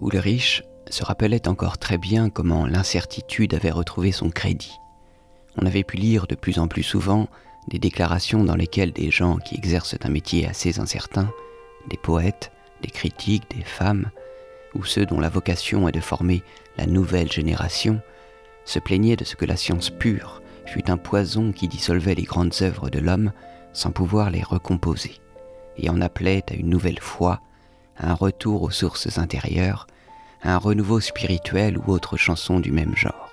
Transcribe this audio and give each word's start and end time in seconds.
Ulrich 0.00 0.62
se 0.90 1.04
rappelait 1.04 1.48
encore 1.48 1.78
très 1.78 1.98
bien 1.98 2.28
comment 2.28 2.66
l'incertitude 2.66 3.54
avait 3.54 3.70
retrouvé 3.70 4.12
son 4.12 4.30
crédit. 4.30 4.76
On 5.56 5.66
avait 5.66 5.84
pu 5.84 5.96
lire 5.96 6.26
de 6.26 6.34
plus 6.34 6.58
en 6.58 6.66
plus 6.66 6.82
souvent 6.82 7.28
des 7.68 7.78
déclarations 7.78 8.44
dans 8.44 8.56
lesquelles 8.56 8.92
des 8.92 9.10
gens 9.10 9.36
qui 9.36 9.54
exercent 9.54 9.96
un 10.02 10.08
métier 10.08 10.48
assez 10.48 10.80
incertain, 10.80 11.30
des 11.88 11.96
poètes, 11.96 12.50
des 12.82 12.90
critiques, 12.90 13.48
des 13.56 13.62
femmes, 13.62 14.10
ou 14.74 14.84
ceux 14.84 15.06
dont 15.06 15.20
la 15.20 15.28
vocation 15.28 15.88
est 15.88 15.92
de 15.92 16.00
former 16.00 16.42
la 16.76 16.86
nouvelle 16.86 17.30
génération, 17.30 18.00
se 18.64 18.78
plaignaient 18.78 19.16
de 19.16 19.24
ce 19.24 19.36
que 19.36 19.44
la 19.44 19.56
science 19.56 19.90
pure 19.90 20.42
fut 20.66 20.90
un 20.90 20.96
poison 20.96 21.52
qui 21.52 21.68
dissolvait 21.68 22.14
les 22.14 22.22
grandes 22.22 22.54
œuvres 22.62 22.90
de 22.90 22.98
l'homme 22.98 23.32
sans 23.72 23.90
pouvoir 23.90 24.30
les 24.30 24.42
recomposer, 24.42 25.20
et 25.76 25.90
en 25.90 26.00
appelait 26.00 26.44
à 26.50 26.54
une 26.54 26.68
nouvelle 26.68 27.00
foi, 27.00 27.40
à 27.96 28.10
un 28.10 28.14
retour 28.14 28.62
aux 28.62 28.70
sources 28.70 29.18
intérieures, 29.18 29.86
à 30.42 30.54
un 30.54 30.58
renouveau 30.58 31.00
spirituel 31.00 31.78
ou 31.78 31.92
autre 31.92 32.16
chanson 32.16 32.60
du 32.60 32.72
même 32.72 32.96
genre. 32.96 33.30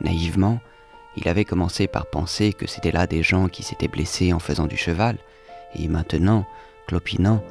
Naïvement, 0.00 0.60
il 1.16 1.28
avait 1.28 1.44
commencé 1.44 1.86
par 1.86 2.06
penser 2.06 2.52
que 2.52 2.66
c'étaient 2.66 2.92
là 2.92 3.06
des 3.06 3.22
gens 3.22 3.48
qui 3.48 3.62
s'étaient 3.62 3.88
blessés 3.88 4.32
en 4.32 4.38
faisant 4.38 4.66
du 4.66 4.76
cheval, 4.76 5.18
et 5.74 5.88
maintenant, 5.88 6.46
clopinant, 6.86 7.42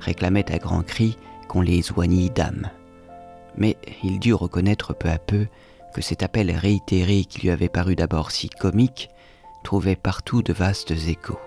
réclamaient 0.00 0.52
à 0.52 0.58
grands 0.58 0.82
cris 0.82 1.18
qu'on 1.48 1.60
les 1.60 1.92
oignit 1.92 2.30
d'âme. 2.30 2.70
Mais 3.56 3.76
il 4.04 4.20
dut 4.20 4.34
reconnaître 4.34 4.94
peu 4.94 5.08
à 5.08 5.18
peu 5.18 5.46
que 5.94 6.02
cet 6.02 6.22
appel 6.22 6.50
réitéré 6.50 7.24
qui 7.24 7.40
lui 7.40 7.50
avait 7.50 7.68
paru 7.68 7.96
d'abord 7.96 8.30
si 8.30 8.48
comique 8.48 9.10
trouvait 9.64 9.96
partout 9.96 10.42
de 10.42 10.52
vastes 10.52 10.92
échos. 10.92 11.40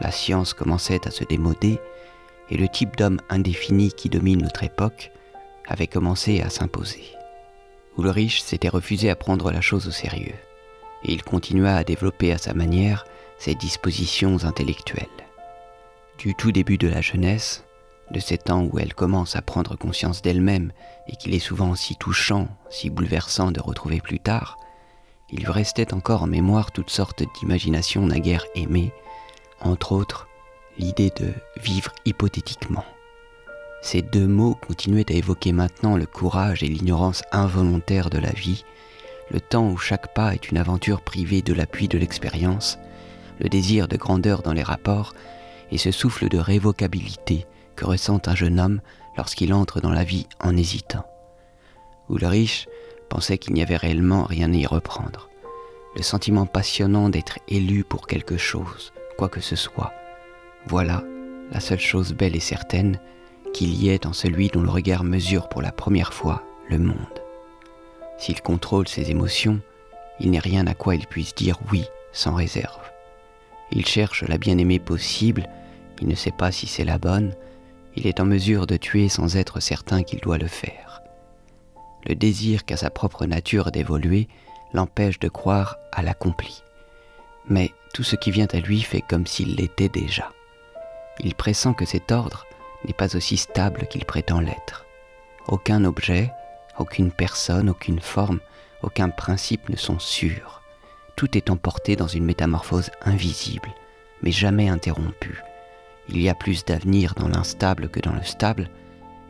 La 0.00 0.10
science 0.10 0.54
commençait 0.54 1.06
à 1.06 1.10
se 1.10 1.24
démoder, 1.24 1.78
et 2.50 2.56
le 2.56 2.68
type 2.68 2.96
d'homme 2.96 3.20
indéfini 3.28 3.92
qui 3.92 4.08
domine 4.08 4.42
notre 4.42 4.64
époque 4.64 5.10
avait 5.66 5.86
commencé 5.86 6.40
à 6.40 6.50
s'imposer. 6.50 7.04
Ulrich 7.98 8.42
s'était 8.42 8.68
refusé 8.68 9.10
à 9.10 9.16
prendre 9.16 9.50
la 9.50 9.60
chose 9.60 9.86
au 9.86 9.90
sérieux, 9.90 10.34
et 11.04 11.12
il 11.12 11.22
continua 11.22 11.76
à 11.76 11.84
développer 11.84 12.32
à 12.32 12.38
sa 12.38 12.54
manière 12.54 13.04
ses 13.38 13.54
dispositions 13.54 14.44
intellectuelles. 14.44 15.06
Du 16.18 16.34
tout 16.34 16.52
début 16.52 16.78
de 16.78 16.88
la 16.88 17.00
jeunesse, 17.00 17.64
de 18.10 18.20
ces 18.20 18.38
temps 18.38 18.62
où 18.62 18.78
elle 18.78 18.94
commence 18.94 19.36
à 19.36 19.42
prendre 19.42 19.76
conscience 19.76 20.22
d'elle-même 20.22 20.72
et 21.08 21.16
qu'il 21.16 21.34
est 21.34 21.38
souvent 21.38 21.74
si 21.74 21.96
touchant, 21.96 22.48
si 22.70 22.90
bouleversant 22.90 23.50
de 23.50 23.60
retrouver 23.60 24.00
plus 24.00 24.20
tard, 24.20 24.58
il 25.30 25.40
lui 25.40 25.50
restait 25.50 25.94
encore 25.94 26.22
en 26.22 26.26
mémoire 26.26 26.70
toutes 26.72 26.90
sortes 26.90 27.24
d'imaginations 27.40 28.06
naguère 28.06 28.44
aimées, 28.54 28.92
entre 29.62 29.92
autres 29.92 30.28
l'idée 30.78 31.10
de 31.16 31.32
vivre 31.60 31.92
hypothétiquement. 32.04 32.84
Ces 33.82 34.00
deux 34.00 34.26
mots 34.26 34.54
continuaient 34.66 35.10
à 35.10 35.16
évoquer 35.16 35.52
maintenant 35.52 35.96
le 35.96 36.06
courage 36.06 36.62
et 36.62 36.68
l'ignorance 36.68 37.22
involontaire 37.32 38.10
de 38.10 38.18
la 38.18 38.30
vie, 38.30 38.64
le 39.30 39.40
temps 39.40 39.68
où 39.68 39.76
chaque 39.76 40.14
pas 40.14 40.34
est 40.34 40.50
une 40.50 40.58
aventure 40.58 41.00
privée 41.00 41.42
de 41.42 41.52
l'appui 41.52 41.88
de 41.88 41.98
l'expérience, 41.98 42.78
le 43.40 43.48
désir 43.48 43.88
de 43.88 43.96
grandeur 43.96 44.42
dans 44.42 44.52
les 44.52 44.62
rapports 44.62 45.14
et 45.70 45.78
ce 45.78 45.90
souffle 45.90 46.28
de 46.28 46.38
révocabilité 46.38 47.46
que 47.74 47.84
ressent 47.84 48.20
un 48.26 48.34
jeune 48.34 48.60
homme 48.60 48.80
lorsqu'il 49.16 49.52
entre 49.52 49.80
dans 49.80 49.90
la 49.90 50.04
vie 50.04 50.26
en 50.40 50.56
hésitant. 50.56 51.04
Ulrich 52.08 52.68
pensait 53.08 53.38
qu'il 53.38 53.54
n'y 53.54 53.62
avait 53.62 53.76
réellement 53.76 54.24
rien 54.24 54.52
à 54.52 54.56
y 54.56 54.66
reprendre. 54.66 55.28
Le 55.96 56.02
sentiment 56.02 56.46
passionnant 56.46 57.08
d'être 57.08 57.38
élu 57.48 57.84
pour 57.84 58.06
quelque 58.06 58.36
chose, 58.36 58.92
quoi 59.16 59.28
que 59.28 59.40
ce 59.40 59.56
soit, 59.56 59.92
voilà 60.66 61.02
la 61.50 61.60
seule 61.60 61.80
chose 61.80 62.14
belle 62.14 62.36
et 62.36 62.40
certaine 62.40 62.98
qu'il 63.52 63.74
y 63.74 63.90
ait 63.90 64.06
en 64.06 64.12
celui 64.12 64.48
dont 64.48 64.62
le 64.62 64.70
regard 64.70 65.04
mesure 65.04 65.48
pour 65.48 65.62
la 65.62 65.72
première 65.72 66.14
fois 66.14 66.42
le 66.68 66.78
monde. 66.78 66.96
S'il 68.18 68.40
contrôle 68.40 68.88
ses 68.88 69.10
émotions, 69.10 69.60
il 70.20 70.30
n'est 70.30 70.38
rien 70.38 70.66
à 70.66 70.74
quoi 70.74 70.94
il 70.94 71.06
puisse 71.06 71.34
dire 71.34 71.58
oui 71.70 71.84
sans 72.12 72.34
réserve. 72.34 72.90
Il 73.70 73.86
cherche 73.86 74.22
la 74.22 74.38
bien-aimée 74.38 74.78
possible, 74.78 75.48
il 76.00 76.08
ne 76.08 76.14
sait 76.14 76.32
pas 76.32 76.52
si 76.52 76.66
c'est 76.66 76.84
la 76.84 76.98
bonne, 76.98 77.34
il 77.96 78.06
est 78.06 78.20
en 78.20 78.24
mesure 78.24 78.66
de 78.66 78.76
tuer 78.76 79.08
sans 79.08 79.36
être 79.36 79.60
certain 79.60 80.02
qu'il 80.02 80.20
doit 80.20 80.38
le 80.38 80.46
faire. 80.46 81.02
Le 82.06 82.14
désir 82.14 82.64
qu'a 82.64 82.76
sa 82.76 82.90
propre 82.90 83.26
nature 83.26 83.70
d'évoluer 83.70 84.28
l'empêche 84.72 85.18
de 85.18 85.28
croire 85.28 85.76
à 85.92 86.02
l'accompli. 86.02 86.62
Mais 87.48 87.70
tout 87.92 88.02
ce 88.02 88.16
qui 88.16 88.30
vient 88.30 88.48
à 88.52 88.58
lui 88.58 88.80
fait 88.80 89.02
comme 89.02 89.26
s'il 89.26 89.56
l'était 89.56 89.88
déjà. 89.88 90.32
Il 91.20 91.34
pressent 91.34 91.74
que 91.76 91.84
cet 91.84 92.10
ordre 92.10 92.46
n'est 92.84 92.94
pas 92.94 93.16
aussi 93.16 93.36
stable 93.36 93.86
qu'il 93.88 94.04
prétend 94.04 94.40
l'être. 94.40 94.86
Aucun 95.48 95.84
objet, 95.84 96.32
aucune 96.78 97.12
personne, 97.12 97.68
aucune 97.68 98.00
forme, 98.00 98.40
aucun 98.82 99.10
principe 99.10 99.68
ne 99.68 99.76
sont 99.76 99.98
sûrs. 99.98 100.62
Tout 101.16 101.36
est 101.36 101.50
emporté 101.50 101.94
dans 101.94 102.08
une 102.08 102.24
métamorphose 102.24 102.90
invisible, 103.02 103.68
mais 104.22 104.32
jamais 104.32 104.68
interrompue. 104.68 105.42
Il 106.08 106.20
y 106.20 106.28
a 106.28 106.34
plus 106.34 106.64
d'avenir 106.64 107.14
dans 107.14 107.28
l'instable 107.28 107.88
que 107.88 108.00
dans 108.00 108.14
le 108.14 108.22
stable, 108.22 108.70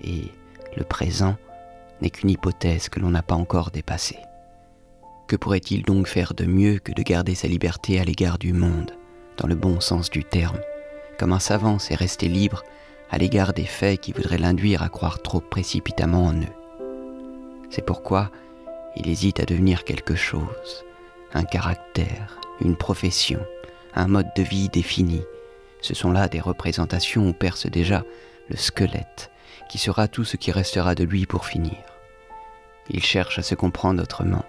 et 0.02 0.32
le 0.76 0.84
présent 0.84 1.36
n'est 2.00 2.10
qu'une 2.10 2.30
hypothèse 2.30 2.88
que 2.88 3.00
l'on 3.00 3.10
n'a 3.10 3.22
pas 3.22 3.34
encore 3.34 3.70
dépassée. 3.70 4.18
Que 5.32 5.38
pourrait-il 5.38 5.82
donc 5.82 6.08
faire 6.08 6.34
de 6.34 6.44
mieux 6.44 6.78
que 6.78 6.92
de 6.92 7.00
garder 7.00 7.34
sa 7.34 7.48
liberté 7.48 7.98
à 7.98 8.04
l'égard 8.04 8.36
du 8.36 8.52
monde, 8.52 8.90
dans 9.38 9.48
le 9.48 9.54
bon 9.54 9.80
sens 9.80 10.10
du 10.10 10.24
terme, 10.24 10.60
comme 11.18 11.32
un 11.32 11.38
savant 11.38 11.78
sait 11.78 11.94
rester 11.94 12.28
libre 12.28 12.62
à 13.10 13.16
l'égard 13.16 13.54
des 13.54 13.64
faits 13.64 13.98
qui 13.98 14.12
voudraient 14.12 14.36
l'induire 14.36 14.82
à 14.82 14.90
croire 14.90 15.22
trop 15.22 15.40
précipitamment 15.40 16.26
en 16.26 16.34
eux. 16.34 17.64
C'est 17.70 17.86
pourquoi 17.86 18.30
il 18.94 19.08
hésite 19.08 19.40
à 19.40 19.46
devenir 19.46 19.84
quelque 19.84 20.16
chose, 20.16 20.84
un 21.32 21.44
caractère, 21.44 22.38
une 22.60 22.76
profession, 22.76 23.40
un 23.94 24.08
mode 24.08 24.28
de 24.36 24.42
vie 24.42 24.68
défini. 24.68 25.22
Ce 25.80 25.94
sont 25.94 26.12
là 26.12 26.28
des 26.28 26.40
représentations 26.40 27.26
où 27.30 27.32
perce 27.32 27.66
déjà 27.66 28.04
le 28.50 28.56
squelette, 28.58 29.30
qui 29.70 29.78
sera 29.78 30.08
tout 30.08 30.24
ce 30.24 30.36
qui 30.36 30.52
restera 30.52 30.94
de 30.94 31.04
lui 31.04 31.24
pour 31.24 31.46
finir. 31.46 31.78
Il 32.90 33.02
cherche 33.02 33.38
à 33.38 33.42
se 33.42 33.54
comprendre 33.54 34.02
autrement, 34.02 34.44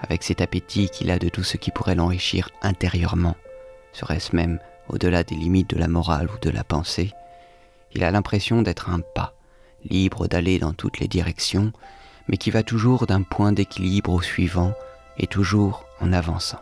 avec 0.00 0.22
cet 0.22 0.40
appétit 0.40 0.88
qu'il 0.90 1.10
a 1.10 1.18
de 1.18 1.28
tout 1.28 1.42
ce 1.42 1.56
qui 1.56 1.70
pourrait 1.70 1.94
l'enrichir 1.94 2.50
intérieurement, 2.62 3.36
serait-ce 3.92 4.34
même 4.34 4.58
au-delà 4.88 5.24
des 5.24 5.34
limites 5.34 5.70
de 5.70 5.78
la 5.78 5.88
morale 5.88 6.28
ou 6.34 6.38
de 6.40 6.50
la 6.50 6.64
pensée, 6.64 7.12
il 7.94 8.04
a 8.04 8.10
l'impression 8.10 8.62
d'être 8.62 8.90
un 8.90 9.00
pas, 9.00 9.34
libre 9.84 10.28
d'aller 10.28 10.58
dans 10.58 10.72
toutes 10.72 10.98
les 10.98 11.08
directions, 11.08 11.72
mais 12.28 12.36
qui 12.36 12.50
va 12.50 12.62
toujours 12.62 13.06
d'un 13.06 13.22
point 13.22 13.52
d'équilibre 13.52 14.12
au 14.12 14.22
suivant 14.22 14.74
et 15.18 15.26
toujours 15.26 15.84
en 16.00 16.12
avançant. 16.12 16.60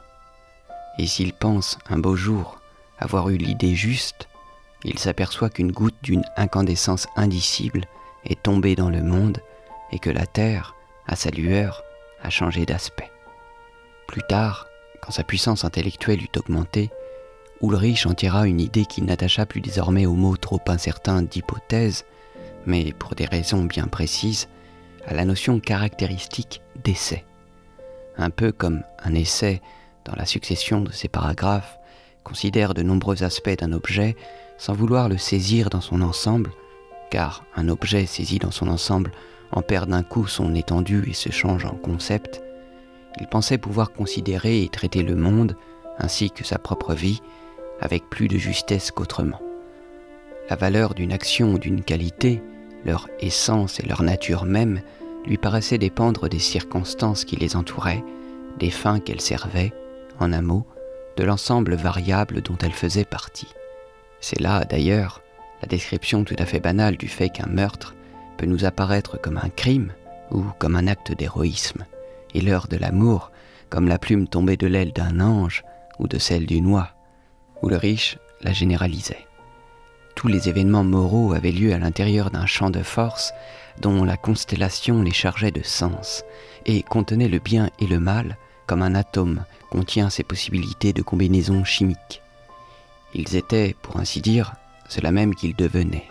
Et 0.99 1.07
s'il 1.07 1.33
pense 1.33 1.79
un 1.89 1.99
beau 1.99 2.17
jour 2.17 2.61
avoir 2.99 3.29
eu 3.29 3.37
l'idée 3.37 3.75
juste, 3.75 4.29
il 4.85 4.99
s'aperçoit 4.99 5.51
qu'une 5.51 5.73
goutte 5.73 5.97
d'une 6.03 6.25
incandescence 6.37 7.07
indicible 7.17 7.85
est 8.25 8.43
tombée 8.43 8.75
dans 8.75 8.91
le 8.91 9.03
monde 9.03 9.41
et 9.93 9.99
que 9.99 10.11
la 10.11 10.27
Terre, 10.27 10.75
à 11.07 11.17
sa 11.17 11.31
lueur, 11.31 11.83
a 12.23 12.31
changé 12.31 12.65
d'aspect. 12.67 13.11
Plus 14.09 14.23
tard, 14.29 14.67
quand 15.01 15.13
sa 15.13 15.25
puissance 15.25 15.65
intellectuelle 15.65 16.23
eut 16.23 16.39
augmenté, 16.39 16.91
Ulrich 17.63 18.07
en 18.07 18.15
tira 18.15 18.47
une 18.47 18.61
idée 18.61 18.85
qu'il 18.85 19.05
n'attacha 19.05 19.47
plus 19.47 19.61
désormais 19.61 20.07
au 20.07 20.15
mot 20.15 20.37
trop 20.37 20.61
incertain 20.67 21.23
d'hypothèse, 21.23 22.05
mais 22.67 22.93
pour 22.93 23.15
des 23.15 23.25
raisons 23.25 23.65
bien 23.65 23.87
précises, 23.87 24.49
à 25.07 25.15
la 25.15 25.25
notion 25.25 25.61
caractéristique 25.61 26.61
d'essai. 26.85 27.25
Un 28.19 28.31
peu 28.31 28.53
comme 28.53 28.83
un 29.03 29.15
essai, 29.15 29.63
dans 30.05 30.15
la 30.17 30.27
succession 30.27 30.81
de 30.81 30.93
ces 30.93 31.09
paragraphes, 31.09 31.79
considère 32.25 32.75
de 32.75 32.83
nombreux 32.83 33.23
aspects 33.23 33.59
d'un 33.59 33.73
objet 33.73 34.17
sans 34.59 34.75
vouloir 34.75 35.09
le 35.09 35.19
saisir 35.19 35.71
dans 35.71 35.81
son 35.81 36.03
ensemble, 36.03 36.51
car 37.11 37.45
un 37.55 37.69
objet 37.69 38.07
saisi 38.07 38.39
dans 38.39 38.51
son 38.51 38.69
ensemble 38.69 39.13
en 39.53 39.63
perd 39.63 39.91
d'un 39.91 40.03
coup 40.03 40.27
son 40.27 40.55
étendue 40.55 41.05
et 41.09 41.13
se 41.13 41.31
change 41.31 41.65
en 41.65 41.77
concept, 41.77 42.43
il 43.19 43.27
pensait 43.27 43.59
pouvoir 43.59 43.93
considérer 43.93 44.63
et 44.63 44.69
traiter 44.69 45.03
le 45.03 45.17
monde, 45.17 45.57
ainsi 45.99 46.31
que 46.31 46.45
sa 46.45 46.59
propre 46.59 46.95
vie, 46.95 47.23
avec 47.81 48.09
plus 48.09 48.29
de 48.29 48.39
justesse 48.39 48.91
qu'autrement. 48.91 49.41
La 50.49 50.57
valeur 50.57 50.95
d'une 50.95 51.13
action 51.13 51.53
ou 51.53 51.59
d'une 51.59 51.83
qualité, 51.83 52.43
leur 52.85 53.09
essence 53.21 53.81
et 53.81 53.87
leur 53.87 54.03
nature 54.03 54.45
même, 54.45 54.81
lui 55.27 55.39
paraissaient 55.39 55.79
dépendre 55.79 56.29
des 56.29 56.39
circonstances 56.39 57.25
qui 57.25 57.37
les 57.37 57.57
entouraient, 57.57 58.05
des 58.59 58.71
fins 58.71 59.01
qu'elles 59.01 59.21
servaient, 59.21 59.73
en 60.21 60.33
un 60.33 60.43
mot, 60.43 60.67
de 61.17 61.25
l'ensemble 61.25 61.75
variable 61.75 62.43
dont 62.43 62.57
elles 62.63 62.73
faisaient 62.73 63.05
partie. 63.05 63.53
C'est 64.21 64.41
là, 64.41 64.65
d'ailleurs, 64.65 65.23
la 65.63 65.69
description 65.69 66.25
tout 66.25 66.37
à 66.39 66.47
fait 66.47 66.61
banale 66.61 66.97
du 66.97 67.09
fait 67.09 67.31
qu'un 67.31 67.49
meurtre 67.49 67.95
peut 68.37 68.47
nous 68.47 68.65
apparaître 68.65 69.21
comme 69.21 69.39
un 69.39 69.49
crime 69.49 69.93
ou 70.31 70.45
comme 70.59 70.77
un 70.77 70.87
acte 70.87 71.13
d'héroïsme, 71.13 71.85
et 72.35 72.41
l'heure 72.41 72.69
de 72.69 72.77
l'amour 72.77 73.31
comme 73.71 73.89
la 73.89 73.99
plume 73.99 74.29
tombée 74.29 74.57
de 74.57 74.67
l'aile 74.67 74.93
d'un 74.93 75.21
ange 75.21 75.65
ou 75.99 76.09
de 76.09 76.19
celle 76.19 76.47
d'une 76.47 76.67
oie 76.67 76.91
où 77.63 77.69
le 77.69 77.77
riche 77.77 78.19
la 78.43 78.53
généralisait. 78.53 79.27
tous 80.15 80.29
les 80.29 80.49
événements 80.49 80.85
moraux 80.85 81.33
avaient 81.35 81.53
lieu 81.53 81.73
à 81.75 81.79
l'intérieur 81.79 82.31
d'un 82.31 82.47
champ 82.47 82.71
de 82.71 82.83
force 82.83 83.33
dont 83.81 84.05
la 84.05 84.17
constellation 84.17 85.03
les 85.03 85.13
chargeait 85.13 85.51
de 85.51 85.63
sens, 85.63 86.25
et 86.65 86.83
contenait 86.83 87.29
le 87.29 87.39
bien 87.39 87.71
et 87.79 87.87
le 87.87 88.01
mal 88.01 88.39
comme 88.67 88.83
un 88.83 88.95
atome 88.95 89.45
contient 89.71 90.11
ses 90.11 90.23
possibilités 90.23 90.93
de 90.93 91.03
combinaison 91.03 91.65
chimique. 91.65 92.23
Ils 93.15 93.37
étaient, 93.37 93.77
pour 93.83 93.99
ainsi 93.99 94.21
dire, 94.21 94.55
cela 94.89 95.13
même 95.13 95.35
qu'ils 95.35 95.55
devenaient, 95.55 96.09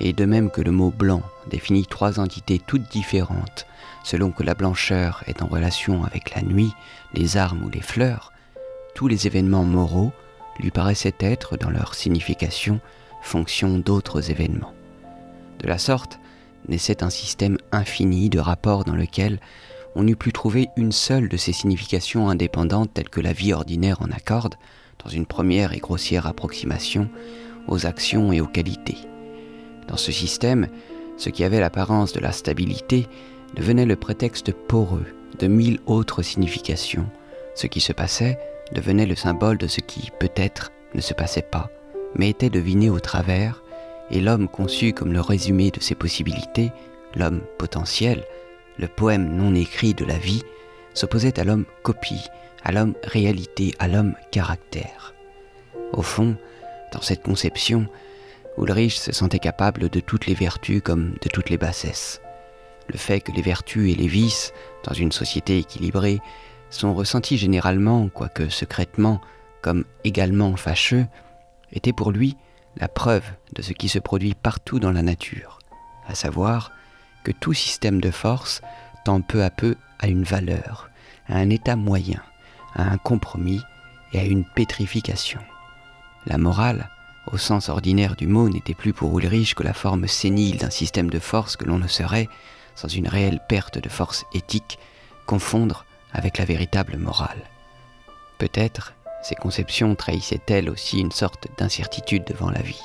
et 0.00 0.12
de 0.12 0.24
même 0.24 0.50
que 0.50 0.60
le 0.60 0.70
mot 0.70 0.90
blanc 0.90 1.22
définit 1.48 1.86
trois 1.86 2.18
entités 2.18 2.58
toutes 2.58 2.90
différentes, 2.90 3.66
selon 4.02 4.30
que 4.30 4.42
la 4.42 4.54
blancheur 4.54 5.22
est 5.26 5.42
en 5.42 5.46
relation 5.46 6.04
avec 6.04 6.34
la 6.34 6.42
nuit, 6.42 6.72
les 7.14 7.36
armes 7.36 7.62
ou 7.64 7.70
les 7.70 7.82
fleurs, 7.82 8.32
tous 8.94 9.08
les 9.08 9.26
événements 9.26 9.64
moraux 9.64 10.12
lui 10.58 10.70
paraissaient 10.70 11.14
être, 11.20 11.56
dans 11.56 11.70
leur 11.70 11.94
signification, 11.94 12.80
fonction 13.22 13.78
d'autres 13.78 14.30
événements. 14.30 14.74
De 15.58 15.68
la 15.68 15.78
sorte, 15.78 16.18
naissait 16.68 17.02
un 17.02 17.10
système 17.10 17.58
infini 17.72 18.28
de 18.28 18.38
rapports 18.38 18.84
dans 18.84 18.94
lequel 18.94 19.40
on 19.94 20.02
n'eût 20.02 20.16
plus 20.16 20.32
trouvé 20.32 20.68
une 20.76 20.92
seule 20.92 21.28
de 21.28 21.36
ces 21.36 21.52
significations 21.52 22.28
indépendantes 22.28 22.92
telles 22.94 23.08
que 23.08 23.20
la 23.20 23.32
vie 23.32 23.52
ordinaire 23.52 24.02
en 24.02 24.10
accorde, 24.10 24.54
dans 25.02 25.10
une 25.10 25.26
première 25.26 25.72
et 25.72 25.78
grossière 25.78 26.26
approximation, 26.26 27.08
aux 27.66 27.86
actions 27.86 28.32
et 28.32 28.40
aux 28.40 28.46
qualités. 28.46 28.98
Dans 29.90 29.96
ce 29.96 30.12
système, 30.12 30.68
ce 31.16 31.30
qui 31.30 31.42
avait 31.42 31.58
l'apparence 31.58 32.12
de 32.12 32.20
la 32.20 32.30
stabilité 32.30 33.08
devenait 33.56 33.86
le 33.86 33.96
prétexte 33.96 34.52
poreux 34.52 35.04
de 35.40 35.48
mille 35.48 35.80
autres 35.86 36.22
significations. 36.22 37.06
Ce 37.56 37.66
qui 37.66 37.80
se 37.80 37.92
passait 37.92 38.38
devenait 38.72 39.04
le 39.06 39.16
symbole 39.16 39.58
de 39.58 39.66
ce 39.66 39.80
qui, 39.80 40.12
peut-être, 40.20 40.70
ne 40.94 41.00
se 41.00 41.12
passait 41.12 41.42
pas, 41.42 41.70
mais 42.14 42.30
était 42.30 42.50
deviné 42.50 42.88
au 42.88 43.00
travers, 43.00 43.64
et 44.12 44.20
l'homme 44.20 44.48
conçu 44.48 44.92
comme 44.92 45.12
le 45.12 45.20
résumé 45.20 45.72
de 45.72 45.80
ses 45.80 45.96
possibilités, 45.96 46.70
l'homme 47.16 47.40
potentiel, 47.58 48.24
le 48.78 48.86
poème 48.86 49.36
non 49.36 49.56
écrit 49.56 49.94
de 49.94 50.04
la 50.04 50.18
vie, 50.18 50.44
s'opposait 50.94 51.40
à 51.40 51.44
l'homme 51.44 51.64
copie, 51.82 52.28
à 52.62 52.70
l'homme 52.70 52.94
réalité, 53.02 53.74
à 53.80 53.88
l'homme 53.88 54.14
caractère. 54.30 55.14
Au 55.92 56.02
fond, 56.02 56.36
dans 56.92 57.02
cette 57.02 57.24
conception, 57.24 57.88
Ulrich 58.58 58.98
se 58.98 59.12
sentait 59.12 59.38
capable 59.38 59.88
de 59.88 60.00
toutes 60.00 60.26
les 60.26 60.34
vertus 60.34 60.82
comme 60.82 61.12
de 61.22 61.28
toutes 61.28 61.50
les 61.50 61.58
bassesses. 61.58 62.20
Le 62.88 62.98
fait 62.98 63.20
que 63.20 63.32
les 63.32 63.42
vertus 63.42 63.92
et 63.92 63.94
les 63.94 64.08
vices, 64.08 64.52
dans 64.84 64.94
une 64.94 65.12
société 65.12 65.58
équilibrée, 65.58 66.20
sont 66.70 66.94
ressentis 66.94 67.38
généralement, 67.38 68.08
quoique 68.08 68.48
secrètement, 68.48 69.20
comme 69.62 69.84
également 70.04 70.56
fâcheux, 70.56 71.06
était 71.72 71.92
pour 71.92 72.10
lui 72.10 72.36
la 72.76 72.88
preuve 72.88 73.24
de 73.54 73.62
ce 73.62 73.72
qui 73.72 73.88
se 73.88 73.98
produit 73.98 74.34
partout 74.34 74.80
dans 74.80 74.92
la 74.92 75.02
nature, 75.02 75.58
à 76.06 76.14
savoir 76.14 76.72
que 77.24 77.32
tout 77.32 77.52
système 77.52 78.00
de 78.00 78.10
force 78.10 78.62
tend 79.04 79.20
peu 79.20 79.42
à 79.42 79.50
peu 79.50 79.76
à 79.98 80.08
une 80.08 80.24
valeur, 80.24 80.90
à 81.28 81.36
un 81.36 81.50
état 81.50 81.76
moyen, 81.76 82.22
à 82.74 82.90
un 82.90 82.98
compromis 82.98 83.60
et 84.12 84.20
à 84.20 84.24
une 84.24 84.44
pétrification. 84.44 85.40
La 86.26 86.38
morale, 86.38 86.90
au 87.26 87.38
sens 87.38 87.68
ordinaire 87.68 88.16
du 88.16 88.26
mot, 88.26 88.48
n'était 88.48 88.74
plus 88.74 88.92
pour 88.92 89.18
Ulrich 89.18 89.54
que 89.54 89.62
la 89.62 89.74
forme 89.74 90.06
sénile 90.06 90.58
d'un 90.58 90.70
système 90.70 91.10
de 91.10 91.18
force 91.18 91.56
que 91.56 91.64
l'on 91.64 91.78
ne 91.78 91.88
saurait, 91.88 92.28
sans 92.74 92.88
une 92.88 93.08
réelle 93.08 93.40
perte 93.48 93.78
de 93.78 93.88
force 93.88 94.24
éthique, 94.34 94.78
confondre 95.26 95.84
avec 96.12 96.38
la 96.38 96.44
véritable 96.44 96.96
morale. 96.96 97.42
Peut-être 98.38 98.94
ces 99.22 99.34
conceptions 99.34 99.94
trahissaient-elles 99.94 100.70
aussi 100.70 100.98
une 100.98 101.12
sorte 101.12 101.46
d'incertitude 101.58 102.24
devant 102.24 102.50
la 102.50 102.62
vie. 102.62 102.82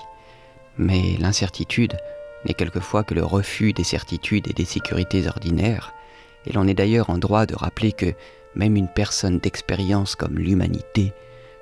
Mais 0.77 1.15
l'incertitude 1.19 1.97
n'est 2.45 2.53
quelquefois 2.53 3.03
que 3.03 3.13
le 3.13 3.23
refus 3.23 3.73
des 3.73 3.85
certitudes 3.85 4.47
et 4.49 4.53
des 4.53 4.65
sécurités 4.65 5.27
ordinaires, 5.27 5.93
et 6.45 6.53
l'on 6.53 6.67
est 6.67 6.73
d'ailleurs 6.73 7.09
en 7.09 7.17
droit 7.17 7.45
de 7.45 7.55
rappeler 7.55 7.93
que 7.93 8.13
même 8.53 8.75
une 8.75 8.89
personne 8.89 9.39
d'expérience 9.39 10.15
comme 10.15 10.37
l'humanité 10.37 11.13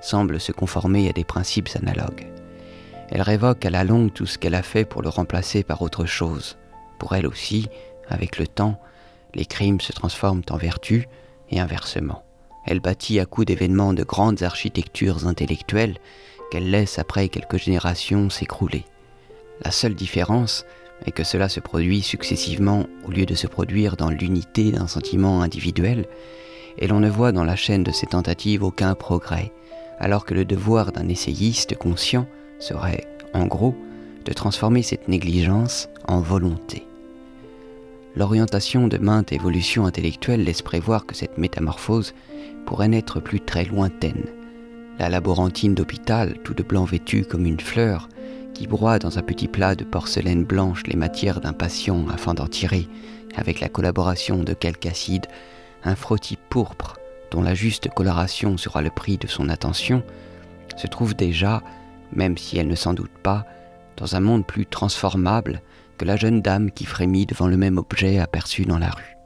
semble 0.01 0.39
se 0.39 0.51
conformer 0.51 1.09
à 1.09 1.13
des 1.13 1.23
principes 1.23 1.69
analogues. 1.75 2.27
Elle 3.13 3.21
révoque 3.21 3.63
à 3.63 3.69
la 3.69 3.83
longue 3.83 4.11
tout 4.11 4.25
ce 4.25 4.39
qu'elle 4.39 4.55
a 4.55 4.63
fait 4.63 4.85
pour 4.85 5.03
le 5.03 5.09
remplacer 5.09 5.61
par 5.61 5.83
autre 5.83 6.05
chose. 6.05 6.57
Pour 6.97 7.13
elle 7.13 7.27
aussi, 7.27 7.67
avec 8.09 8.39
le 8.39 8.47
temps, 8.47 8.81
les 9.35 9.45
crimes 9.45 9.79
se 9.79 9.91
transforment 9.91 10.41
en 10.49 10.57
vertus 10.57 11.05
et 11.51 11.59
inversement. 11.59 12.23
Elle 12.65 12.79
bâtit 12.79 13.19
à 13.19 13.27
coups 13.27 13.45
d'événements 13.45 13.93
de 13.93 14.03
grandes 14.03 14.41
architectures 14.41 15.27
intellectuelles 15.27 15.99
qu'elle 16.49 16.71
laisse 16.71 16.97
après 16.97 17.29
quelques 17.29 17.59
générations 17.59 18.31
s'écrouler. 18.31 18.83
La 19.63 19.69
seule 19.69 19.93
différence 19.93 20.65
est 21.05 21.11
que 21.11 21.23
cela 21.23 21.49
se 21.49 21.59
produit 21.59 22.01
successivement 22.01 22.87
au 23.05 23.11
lieu 23.11 23.27
de 23.27 23.35
se 23.35 23.45
produire 23.45 23.95
dans 23.95 24.09
l'unité 24.09 24.71
d'un 24.71 24.87
sentiment 24.87 25.43
individuel, 25.43 26.07
et 26.79 26.87
l'on 26.87 26.99
ne 26.99 27.11
voit 27.11 27.31
dans 27.31 27.43
la 27.43 27.55
chaîne 27.55 27.83
de 27.83 27.91
ces 27.91 28.07
tentatives 28.07 28.63
aucun 28.63 28.95
progrès, 28.95 29.53
alors 29.99 30.25
que 30.25 30.33
le 30.33 30.45
devoir 30.45 30.91
d'un 30.91 31.09
essayiste 31.09 31.75
conscient 31.77 32.25
serait, 32.63 33.05
en 33.33 33.45
gros, 33.45 33.75
de 34.25 34.31
transformer 34.31 34.83
cette 34.83 35.09
négligence 35.09 35.89
en 36.07 36.21
volonté. 36.21 36.87
L'orientation 38.15 38.87
de 38.87 38.97
maintes 38.97 39.33
évolutions 39.33 39.85
intellectuelles 39.85 40.43
laisse 40.43 40.61
prévoir 40.61 41.05
que 41.05 41.15
cette 41.15 41.37
métamorphose 41.37 42.13
pourrait 42.65 42.87
n'être 42.87 43.19
plus 43.19 43.41
très 43.41 43.65
lointaine. 43.65 44.25
La 44.97 45.09
laborantine 45.09 45.75
d'hôpital, 45.75 46.37
tout 46.43 46.53
de 46.53 46.63
blanc 46.63 46.85
vêtue 46.85 47.25
comme 47.25 47.45
une 47.45 47.59
fleur, 47.59 48.07
qui 48.53 48.67
broie 48.67 48.99
dans 48.99 49.17
un 49.17 49.23
petit 49.23 49.47
plat 49.47 49.75
de 49.75 49.83
porcelaine 49.83 50.45
blanche 50.45 50.83
les 50.85 50.95
matières 50.95 51.41
d'un 51.41 51.53
patient 51.53 52.05
afin 52.09 52.33
d'en 52.33 52.47
tirer, 52.47 52.87
avec 53.35 53.59
la 53.59 53.67
collaboration 53.67 54.43
de 54.43 54.53
quelque 54.53 54.87
acide, 54.87 55.25
un 55.83 55.95
frottis 55.95 56.37
pourpre 56.49 56.97
dont 57.31 57.41
la 57.41 57.55
juste 57.55 57.89
coloration 57.89 58.57
sera 58.57 58.83
le 58.83 58.91
prix 58.91 59.17
de 59.17 59.27
son 59.27 59.49
attention, 59.49 60.03
se 60.77 60.85
trouve 60.85 61.15
déjà, 61.15 61.63
même 62.15 62.37
si 62.37 62.57
elle 62.57 62.67
ne 62.67 62.75
s'en 62.75 62.93
doute 62.93 63.17
pas, 63.21 63.45
dans 63.97 64.15
un 64.15 64.19
monde 64.19 64.45
plus 64.45 64.65
transformable 64.65 65.61
que 65.97 66.05
la 66.05 66.15
jeune 66.15 66.41
dame 66.41 66.71
qui 66.71 66.85
frémit 66.85 67.25
devant 67.25 67.47
le 67.47 67.57
même 67.57 67.77
objet 67.77 68.19
aperçu 68.19 68.65
dans 68.65 68.79
la 68.79 68.89
rue. 68.89 69.17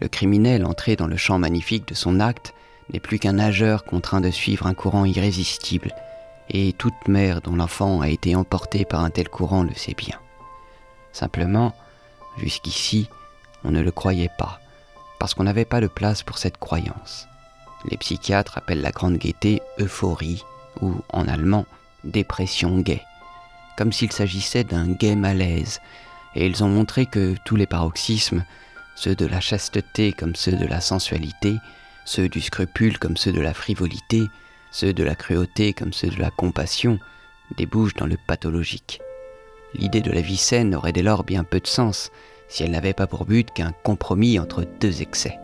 Le 0.00 0.08
criminel 0.08 0.64
entré 0.64 0.96
dans 0.96 1.06
le 1.06 1.16
champ 1.16 1.38
magnifique 1.38 1.88
de 1.88 1.94
son 1.94 2.20
acte 2.20 2.54
n'est 2.92 3.00
plus 3.00 3.18
qu'un 3.18 3.34
nageur 3.34 3.84
contraint 3.84 4.20
de 4.20 4.30
suivre 4.30 4.66
un 4.66 4.74
courant 4.74 5.04
irrésistible, 5.04 5.92
et 6.50 6.72
toute 6.74 7.08
mère 7.08 7.40
dont 7.40 7.56
l'enfant 7.56 8.00
a 8.00 8.08
été 8.08 8.36
emporté 8.36 8.84
par 8.84 9.02
un 9.02 9.10
tel 9.10 9.28
courant 9.28 9.62
le 9.62 9.74
sait 9.74 9.94
bien. 9.94 10.18
Simplement, 11.12 11.74
jusqu'ici, 12.36 13.08
on 13.64 13.70
ne 13.70 13.80
le 13.80 13.90
croyait 13.90 14.30
pas, 14.36 14.60
parce 15.18 15.34
qu'on 15.34 15.44
n'avait 15.44 15.64
pas 15.64 15.80
de 15.80 15.86
place 15.86 16.22
pour 16.22 16.38
cette 16.38 16.58
croyance. 16.58 17.26
Les 17.90 17.96
psychiatres 17.96 18.58
appellent 18.58 18.82
la 18.82 18.90
grande 18.90 19.16
gaieté 19.16 19.62
euphorie, 19.78 20.44
ou 20.80 20.96
en 21.12 21.28
allemand, 21.28 21.66
dépression 22.04 22.78
gay, 22.78 23.02
comme 23.76 23.92
s'il 23.92 24.12
s'agissait 24.12 24.64
d'un 24.64 24.88
gai 24.88 25.16
malaise, 25.16 25.80
et 26.34 26.46
ils 26.46 26.64
ont 26.64 26.68
montré 26.68 27.06
que 27.06 27.34
tous 27.44 27.56
les 27.56 27.66
paroxysmes, 27.66 28.44
ceux 28.96 29.14
de 29.14 29.26
la 29.26 29.40
chasteté 29.40 30.12
comme 30.12 30.36
ceux 30.36 30.52
de 30.52 30.66
la 30.66 30.80
sensualité, 30.80 31.56
ceux 32.04 32.28
du 32.28 32.40
scrupule 32.40 32.98
comme 32.98 33.16
ceux 33.16 33.32
de 33.32 33.40
la 33.40 33.54
frivolité, 33.54 34.24
ceux 34.70 34.92
de 34.92 35.04
la 35.04 35.14
cruauté 35.14 35.72
comme 35.72 35.92
ceux 35.92 36.08
de 36.08 36.20
la 36.20 36.30
compassion, 36.30 36.98
débouchent 37.56 37.94
dans 37.94 38.06
le 38.06 38.16
pathologique. 38.26 39.00
L'idée 39.74 40.00
de 40.00 40.12
la 40.12 40.20
vie 40.20 40.36
saine 40.36 40.74
aurait 40.74 40.92
dès 40.92 41.02
lors 41.02 41.24
bien 41.24 41.44
peu 41.44 41.60
de 41.60 41.66
sens 41.66 42.10
si 42.48 42.62
elle 42.62 42.70
n'avait 42.70 42.92
pas 42.92 43.06
pour 43.06 43.24
but 43.24 43.50
qu'un 43.52 43.72
compromis 43.82 44.38
entre 44.38 44.64
deux 44.80 45.02
excès. 45.02 45.38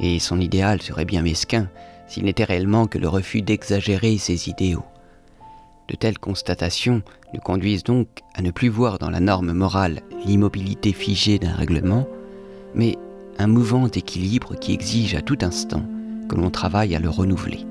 Et 0.00 0.18
son 0.18 0.40
idéal 0.40 0.82
serait 0.82 1.04
bien 1.04 1.22
mesquin 1.22 1.68
s'il 2.08 2.24
n'était 2.24 2.44
réellement 2.44 2.86
que 2.86 2.98
le 2.98 3.08
refus 3.08 3.42
d'exagérer 3.42 4.18
ses 4.18 4.48
idéaux. 4.48 4.84
De 5.88 5.96
telles 5.96 6.18
constatations 6.18 7.02
nous 7.32 7.40
conduisent 7.40 7.84
donc 7.84 8.08
à 8.34 8.42
ne 8.42 8.50
plus 8.50 8.68
voir 8.68 8.98
dans 8.98 9.10
la 9.10 9.20
norme 9.20 9.52
morale 9.52 10.00
l'immobilité 10.24 10.92
figée 10.92 11.38
d'un 11.38 11.52
règlement, 11.52 12.06
mais 12.74 12.96
un 13.38 13.46
mouvant 13.46 13.86
équilibre 13.88 14.54
qui 14.54 14.72
exige 14.72 15.14
à 15.14 15.20
tout 15.20 15.38
instant 15.42 15.84
que 16.28 16.36
l'on 16.36 16.50
travaille 16.50 16.94
à 16.94 17.00
le 17.00 17.10
renouveler 17.10 17.66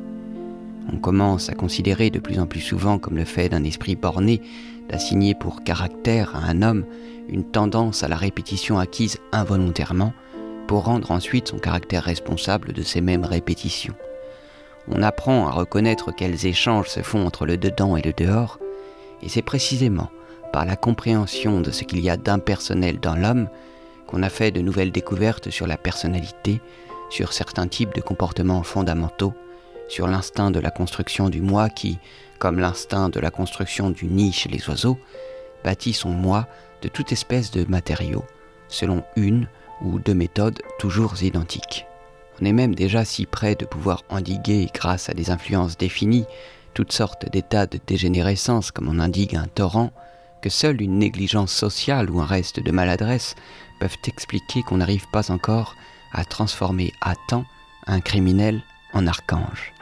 on 0.91 0.97
commence 0.97 1.49
à 1.49 1.53
considérer 1.53 2.09
de 2.09 2.19
plus 2.19 2.39
en 2.39 2.45
plus 2.45 2.61
souvent 2.61 2.99
comme 2.99 3.17
le 3.17 3.25
fait 3.25 3.49
d'un 3.49 3.63
esprit 3.63 3.95
borné 3.95 4.41
d'assigner 4.89 5.33
pour 5.33 5.63
caractère 5.63 6.35
à 6.35 6.49
un 6.49 6.61
homme 6.61 6.85
une 7.29 7.43
tendance 7.43 8.03
à 8.03 8.07
la 8.07 8.17
répétition 8.17 8.79
acquise 8.79 9.17
involontairement 9.31 10.13
pour 10.67 10.85
rendre 10.85 11.11
ensuite 11.11 11.49
son 11.49 11.57
caractère 11.57 12.03
responsable 12.03 12.73
de 12.73 12.81
ces 12.81 13.01
mêmes 13.01 13.25
répétitions. 13.25 13.95
On 14.87 15.01
apprend 15.01 15.47
à 15.47 15.51
reconnaître 15.51 16.11
quels 16.11 16.45
échanges 16.45 16.89
se 16.89 17.01
font 17.01 17.25
entre 17.25 17.45
le 17.45 17.57
dedans 17.57 17.95
et 17.95 18.01
le 18.01 18.13
dehors, 18.13 18.59
et 19.21 19.29
c'est 19.29 19.41
précisément 19.41 20.09
par 20.51 20.65
la 20.65 20.75
compréhension 20.75 21.61
de 21.61 21.71
ce 21.71 21.83
qu'il 21.83 22.01
y 22.01 22.09
a 22.09 22.17
d'impersonnel 22.17 22.99
dans 22.99 23.15
l'homme 23.15 23.47
qu'on 24.07 24.23
a 24.23 24.29
fait 24.29 24.51
de 24.51 24.61
nouvelles 24.61 24.91
découvertes 24.91 25.49
sur 25.49 25.65
la 25.65 25.77
personnalité, 25.77 26.61
sur 27.09 27.33
certains 27.33 27.67
types 27.67 27.95
de 27.95 28.01
comportements 28.01 28.63
fondamentaux, 28.63 29.33
sur 29.87 30.07
l'instinct 30.07 30.51
de 30.51 30.59
la 30.59 30.71
construction 30.71 31.29
du 31.29 31.41
moi 31.41 31.69
qui, 31.69 31.97
comme 32.39 32.59
l'instinct 32.59 33.09
de 33.09 33.19
la 33.19 33.31
construction 33.31 33.89
du 33.89 34.05
nid 34.05 34.33
chez 34.33 34.49
les 34.49 34.67
oiseaux, 34.69 34.99
bâtit 35.63 35.93
son 35.93 36.09
moi 36.09 36.47
de 36.81 36.89
toute 36.89 37.11
espèce 37.11 37.51
de 37.51 37.65
matériaux, 37.65 38.25
selon 38.67 39.03
une 39.15 39.47
ou 39.81 39.99
deux 39.99 40.13
méthodes 40.13 40.61
toujours 40.77 41.23
identiques. 41.23 41.85
On 42.41 42.45
est 42.45 42.53
même 42.53 42.75
déjà 42.75 43.05
si 43.05 43.25
près 43.25 43.55
de 43.55 43.65
pouvoir 43.65 44.03
endiguer, 44.09 44.69
grâce 44.73 45.09
à 45.09 45.13
des 45.13 45.29
influences 45.29 45.77
définies, 45.77 46.25
toutes 46.73 46.91
sortes 46.91 47.31
d'états 47.31 47.67
de 47.67 47.79
dégénérescence 47.85 48.71
comme 48.71 48.87
on 48.87 48.99
indique 48.99 49.33
un 49.33 49.47
torrent, 49.47 49.91
que 50.41 50.49
seule 50.49 50.81
une 50.81 50.99
négligence 50.99 51.53
sociale 51.53 52.09
ou 52.09 52.19
un 52.19 52.25
reste 52.25 52.59
de 52.59 52.71
maladresse 52.71 53.35
peuvent 53.79 53.97
expliquer 54.05 54.61
qu'on 54.63 54.77
n'arrive 54.77 55.07
pas 55.11 55.31
encore 55.31 55.75
à 56.11 56.25
transformer 56.25 56.91
à 57.01 57.15
temps 57.27 57.45
un 57.87 58.01
criminel 58.01 58.61
en 58.93 59.07
archange. 59.07 59.73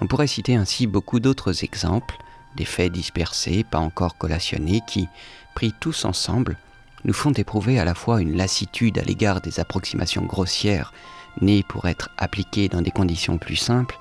On 0.00 0.06
pourrait 0.06 0.26
citer 0.26 0.54
ainsi 0.54 0.86
beaucoup 0.86 1.20
d'autres 1.20 1.64
exemples, 1.64 2.16
des 2.56 2.64
faits 2.64 2.92
dispersés, 2.92 3.64
pas 3.64 3.78
encore 3.78 4.16
collationnés, 4.16 4.82
qui, 4.86 5.08
pris 5.54 5.72
tous 5.80 6.04
ensemble, 6.04 6.56
nous 7.04 7.12
font 7.12 7.32
éprouver 7.32 7.78
à 7.78 7.84
la 7.84 7.94
fois 7.94 8.20
une 8.20 8.36
lassitude 8.36 8.98
à 8.98 9.02
l'égard 9.02 9.40
des 9.40 9.60
approximations 9.60 10.24
grossières 10.24 10.92
nées 11.40 11.62
pour 11.62 11.86
être 11.88 12.10
appliquées 12.16 12.68
dans 12.68 12.82
des 12.82 12.90
conditions 12.90 13.38
plus 13.38 13.56
simples, 13.56 13.98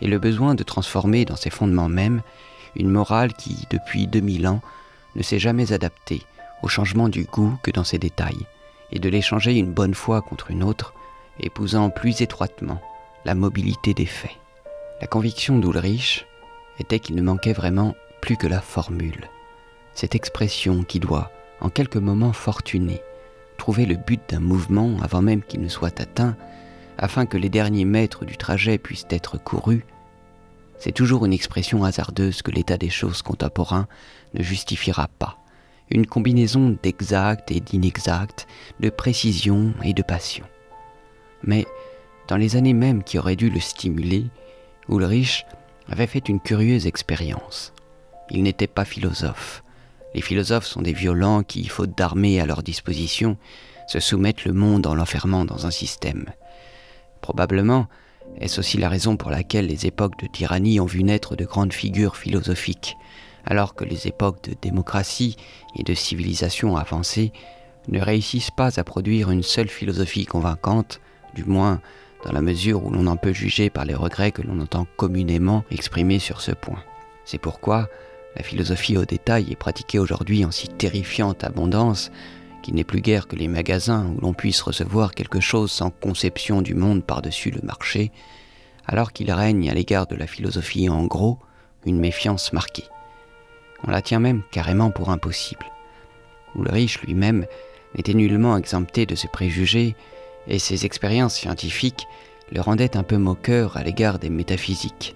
et 0.00 0.06
le 0.06 0.18
besoin 0.18 0.54
de 0.54 0.62
transformer 0.62 1.24
dans 1.24 1.36
ses 1.36 1.50
fondements 1.50 1.88
mêmes 1.88 2.22
une 2.74 2.90
morale 2.90 3.32
qui, 3.32 3.66
depuis 3.70 4.06
2000 4.06 4.46
ans, 4.46 4.60
ne 5.14 5.22
s'est 5.22 5.38
jamais 5.38 5.72
adaptée 5.72 6.22
au 6.62 6.68
changement 6.68 7.08
du 7.08 7.24
goût 7.24 7.56
que 7.62 7.70
dans 7.70 7.84
ses 7.84 7.98
détails, 7.98 8.46
et 8.92 8.98
de 8.98 9.08
l'échanger 9.08 9.56
une 9.56 9.72
bonne 9.72 9.94
fois 9.94 10.22
contre 10.22 10.50
une 10.50 10.62
autre, 10.62 10.94
épousant 11.40 11.90
plus 11.90 12.20
étroitement 12.20 12.80
la 13.24 13.34
mobilité 13.34 13.94
des 13.94 14.06
faits. 14.06 14.36
La 15.00 15.06
conviction 15.06 15.58
d'Ulrich 15.58 16.26
était 16.78 17.00
qu'il 17.00 17.16
ne 17.16 17.22
manquait 17.22 17.52
vraiment 17.52 17.94
plus 18.20 18.36
que 18.36 18.46
la 18.46 18.60
formule, 18.60 19.28
cette 19.94 20.14
expression 20.14 20.82
qui 20.82 21.00
doit, 21.00 21.30
en 21.60 21.68
quelques 21.68 21.96
moments 21.96 22.32
fortunés, 22.32 23.00
trouver 23.56 23.86
le 23.86 23.96
but 23.96 24.20
d'un 24.28 24.40
mouvement 24.40 24.96
avant 25.02 25.22
même 25.22 25.42
qu'il 25.42 25.60
ne 25.60 25.68
soit 25.68 26.00
atteint, 26.00 26.36
afin 26.98 27.26
que 27.26 27.36
les 27.36 27.48
derniers 27.48 27.84
mètres 27.84 28.24
du 28.24 28.36
trajet 28.36 28.78
puissent 28.78 29.06
être 29.10 29.38
courus, 29.38 29.82
c'est 30.78 30.92
toujours 30.92 31.24
une 31.24 31.32
expression 31.32 31.84
hasardeuse 31.84 32.42
que 32.42 32.50
l'état 32.50 32.76
des 32.76 32.90
choses 32.90 33.22
contemporains 33.22 33.88
ne 34.34 34.42
justifiera 34.42 35.08
pas, 35.08 35.38
une 35.90 36.06
combinaison 36.06 36.76
d'exact 36.82 37.50
et 37.50 37.60
d'inexact, 37.60 38.46
de 38.80 38.90
précision 38.90 39.72
et 39.82 39.94
de 39.94 40.02
passion. 40.02 40.44
Mais, 41.42 41.66
dans 42.28 42.36
les 42.36 42.56
années 42.56 42.74
mêmes 42.74 43.04
qui 43.04 43.18
auraient 43.18 43.36
dû 43.36 43.50
le 43.50 43.60
stimuler, 43.60 44.26
Ulrich 44.88 45.46
avait 45.88 46.06
fait 46.06 46.28
une 46.28 46.40
curieuse 46.40 46.86
expérience. 46.86 47.72
Il 48.30 48.42
n'était 48.42 48.66
pas 48.66 48.84
philosophe. 48.84 49.62
Les 50.14 50.20
philosophes 50.20 50.66
sont 50.66 50.82
des 50.82 50.92
violents 50.92 51.42
qui, 51.42 51.66
faute 51.66 51.96
d'armée 51.96 52.40
à 52.40 52.46
leur 52.46 52.62
disposition, 52.62 53.36
se 53.86 54.00
soumettent 54.00 54.44
le 54.44 54.52
monde 54.52 54.86
en 54.86 54.94
l'enfermant 54.94 55.44
dans 55.44 55.66
un 55.66 55.70
système. 55.70 56.26
Probablement, 57.26 57.88
est-ce 58.40 58.60
aussi 58.60 58.78
la 58.78 58.88
raison 58.88 59.16
pour 59.16 59.32
laquelle 59.32 59.66
les 59.66 59.84
époques 59.84 60.16
de 60.22 60.28
tyrannie 60.28 60.78
ont 60.78 60.86
vu 60.86 61.02
naître 61.02 61.34
de 61.34 61.44
grandes 61.44 61.72
figures 61.72 62.16
philosophiques, 62.16 62.96
alors 63.44 63.74
que 63.74 63.82
les 63.82 64.06
époques 64.06 64.44
de 64.44 64.54
démocratie 64.62 65.34
et 65.74 65.82
de 65.82 65.92
civilisation 65.92 66.76
avancée 66.76 67.32
ne 67.88 68.00
réussissent 68.00 68.52
pas 68.52 68.78
à 68.78 68.84
produire 68.84 69.32
une 69.32 69.42
seule 69.42 69.66
philosophie 69.66 70.24
convaincante, 70.24 71.00
du 71.34 71.42
moins 71.42 71.80
dans 72.24 72.30
la 72.30 72.42
mesure 72.42 72.86
où 72.86 72.90
l'on 72.90 73.08
en 73.08 73.16
peut 73.16 73.32
juger 73.32 73.70
par 73.70 73.86
les 73.86 73.96
regrets 73.96 74.30
que 74.30 74.42
l'on 74.42 74.60
entend 74.60 74.86
communément 74.96 75.64
exprimés 75.72 76.20
sur 76.20 76.40
ce 76.40 76.52
point. 76.52 76.84
C'est 77.24 77.38
pourquoi 77.38 77.88
la 78.36 78.44
philosophie 78.44 78.96
au 78.96 79.04
détail 79.04 79.50
est 79.50 79.56
pratiquée 79.56 79.98
aujourd'hui 79.98 80.44
en 80.44 80.52
si 80.52 80.68
terrifiante 80.68 81.42
abondance 81.42 82.12
qu'il 82.66 82.74
n'est 82.74 82.82
plus 82.82 83.00
guère 83.00 83.28
que 83.28 83.36
les 83.36 83.46
magasins 83.46 84.06
où 84.06 84.20
l'on 84.20 84.34
puisse 84.34 84.60
recevoir 84.60 85.14
quelque 85.14 85.38
chose 85.38 85.70
sans 85.70 85.90
conception 85.90 86.62
du 86.62 86.74
monde 86.74 87.04
par-dessus 87.04 87.52
le 87.52 87.60
marché, 87.62 88.10
alors 88.86 89.12
qu'il 89.12 89.30
règne 89.30 89.70
à 89.70 89.74
l'égard 89.74 90.08
de 90.08 90.16
la 90.16 90.26
philosophie 90.26 90.88
en 90.88 91.04
gros 91.04 91.38
une 91.84 92.00
méfiance 92.00 92.52
marquée. 92.52 92.88
On 93.86 93.90
la 93.92 94.02
tient 94.02 94.18
même 94.18 94.42
carrément 94.50 94.90
pour 94.90 95.10
impossible. 95.10 95.64
Ulrich 96.56 97.02
lui-même 97.02 97.46
n'était 97.94 98.14
nullement 98.14 98.56
exempté 98.56 99.06
de 99.06 99.14
ce 99.14 99.28
préjugé, 99.28 99.94
et 100.48 100.58
ses 100.58 100.86
expériences 100.86 101.36
scientifiques 101.36 102.08
le 102.50 102.60
rendaient 102.60 102.96
un 102.96 103.04
peu 103.04 103.16
moqueur 103.16 103.76
à 103.76 103.84
l'égard 103.84 104.18
des 104.18 104.30
métaphysiques. 104.30 105.14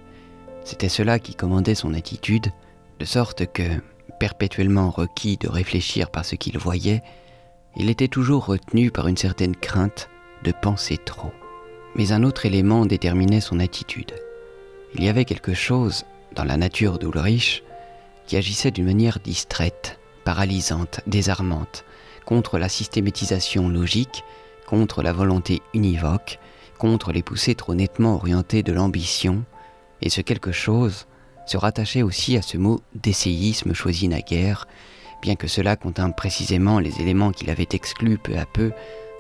C'était 0.62 0.88
cela 0.88 1.18
qui 1.18 1.34
commandait 1.34 1.74
son 1.74 1.94
attitude, 1.94 2.52
de 3.00 3.04
sorte 3.04 3.52
que, 3.52 3.80
perpétuellement 4.20 4.88
requis 4.90 5.36
de 5.36 5.48
réfléchir 5.48 6.12
par 6.12 6.24
ce 6.24 6.36
qu'il 6.36 6.56
voyait, 6.56 7.02
il 7.76 7.90
était 7.90 8.08
toujours 8.08 8.46
retenu 8.46 8.90
par 8.90 9.08
une 9.08 9.16
certaine 9.16 9.56
crainte 9.56 10.08
de 10.44 10.52
penser 10.52 10.98
trop. 10.98 11.32
Mais 11.94 12.12
un 12.12 12.22
autre 12.22 12.46
élément 12.46 12.86
déterminait 12.86 13.40
son 13.40 13.60
attitude. 13.60 14.14
Il 14.94 15.04
y 15.04 15.08
avait 15.08 15.24
quelque 15.24 15.54
chose 15.54 16.04
dans 16.34 16.44
la 16.44 16.56
nature 16.56 16.98
d'Ulrich 16.98 17.62
qui 18.26 18.36
agissait 18.36 18.70
d'une 18.70 18.86
manière 18.86 19.18
distraite, 19.20 19.98
paralysante, 20.24 21.00
désarmante, 21.06 21.84
contre 22.24 22.58
la 22.58 22.68
systématisation 22.68 23.68
logique, 23.68 24.24
contre 24.66 25.02
la 25.02 25.12
volonté 25.12 25.62
univoque, 25.74 26.38
contre 26.78 27.12
les 27.12 27.22
poussées 27.22 27.56
trop 27.56 27.74
nettement 27.74 28.14
orientées 28.14 28.62
de 28.62 28.72
l'ambition, 28.72 29.44
et 30.00 30.10
ce 30.10 30.20
quelque 30.20 30.52
chose 30.52 31.06
se 31.46 31.56
rattachait 31.56 32.02
aussi 32.02 32.36
à 32.36 32.42
ce 32.42 32.56
mot 32.56 32.80
d'essayisme 32.94 33.74
choisi 33.74 34.06
naguère, 34.06 34.68
bien 35.20 35.36
que 35.36 35.48
cela 35.48 35.76
contint 35.76 36.10
précisément 36.10 36.78
les 36.78 37.00
éléments 37.00 37.32
qu'il 37.32 37.50
avait 37.50 37.68
exclus 37.72 38.18
peu 38.18 38.36
à 38.36 38.46
peu 38.46 38.72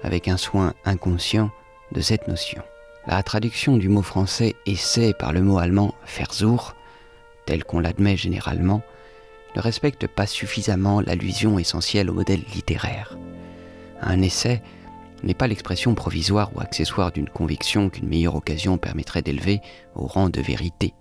avec 0.02 0.28
un 0.28 0.36
soin 0.36 0.74
inconscient 0.84 1.50
de 1.92 2.00
cette 2.00 2.28
notion. 2.28 2.62
La 3.06 3.22
traduction 3.22 3.76
du 3.76 3.88
mot 3.88 4.02
français 4.02 4.54
essai 4.66 5.14
par 5.14 5.32
le 5.32 5.42
mot 5.42 5.58
allemand 5.58 5.94
Versuch, 6.06 6.74
tel 7.46 7.64
qu'on 7.64 7.80
l'admet 7.80 8.16
généralement, 8.16 8.82
ne 9.56 9.60
respecte 9.60 10.06
pas 10.06 10.26
suffisamment 10.26 11.00
l'allusion 11.00 11.58
essentielle 11.58 12.10
au 12.10 12.14
modèle 12.14 12.42
littéraire. 12.54 13.18
Un 14.00 14.22
essai 14.22 14.62
n'est 15.22 15.34
pas 15.34 15.48
l'expression 15.48 15.94
provisoire 15.94 16.50
ou 16.54 16.60
accessoire 16.60 17.12
d'une 17.12 17.28
conviction 17.28 17.90
qu'une 17.90 18.08
meilleure 18.08 18.36
occasion 18.36 18.78
permettrait 18.78 19.22
d'élever 19.22 19.60
au 19.94 20.06
rang 20.06 20.28
de 20.30 20.40
vérité, 20.40 20.94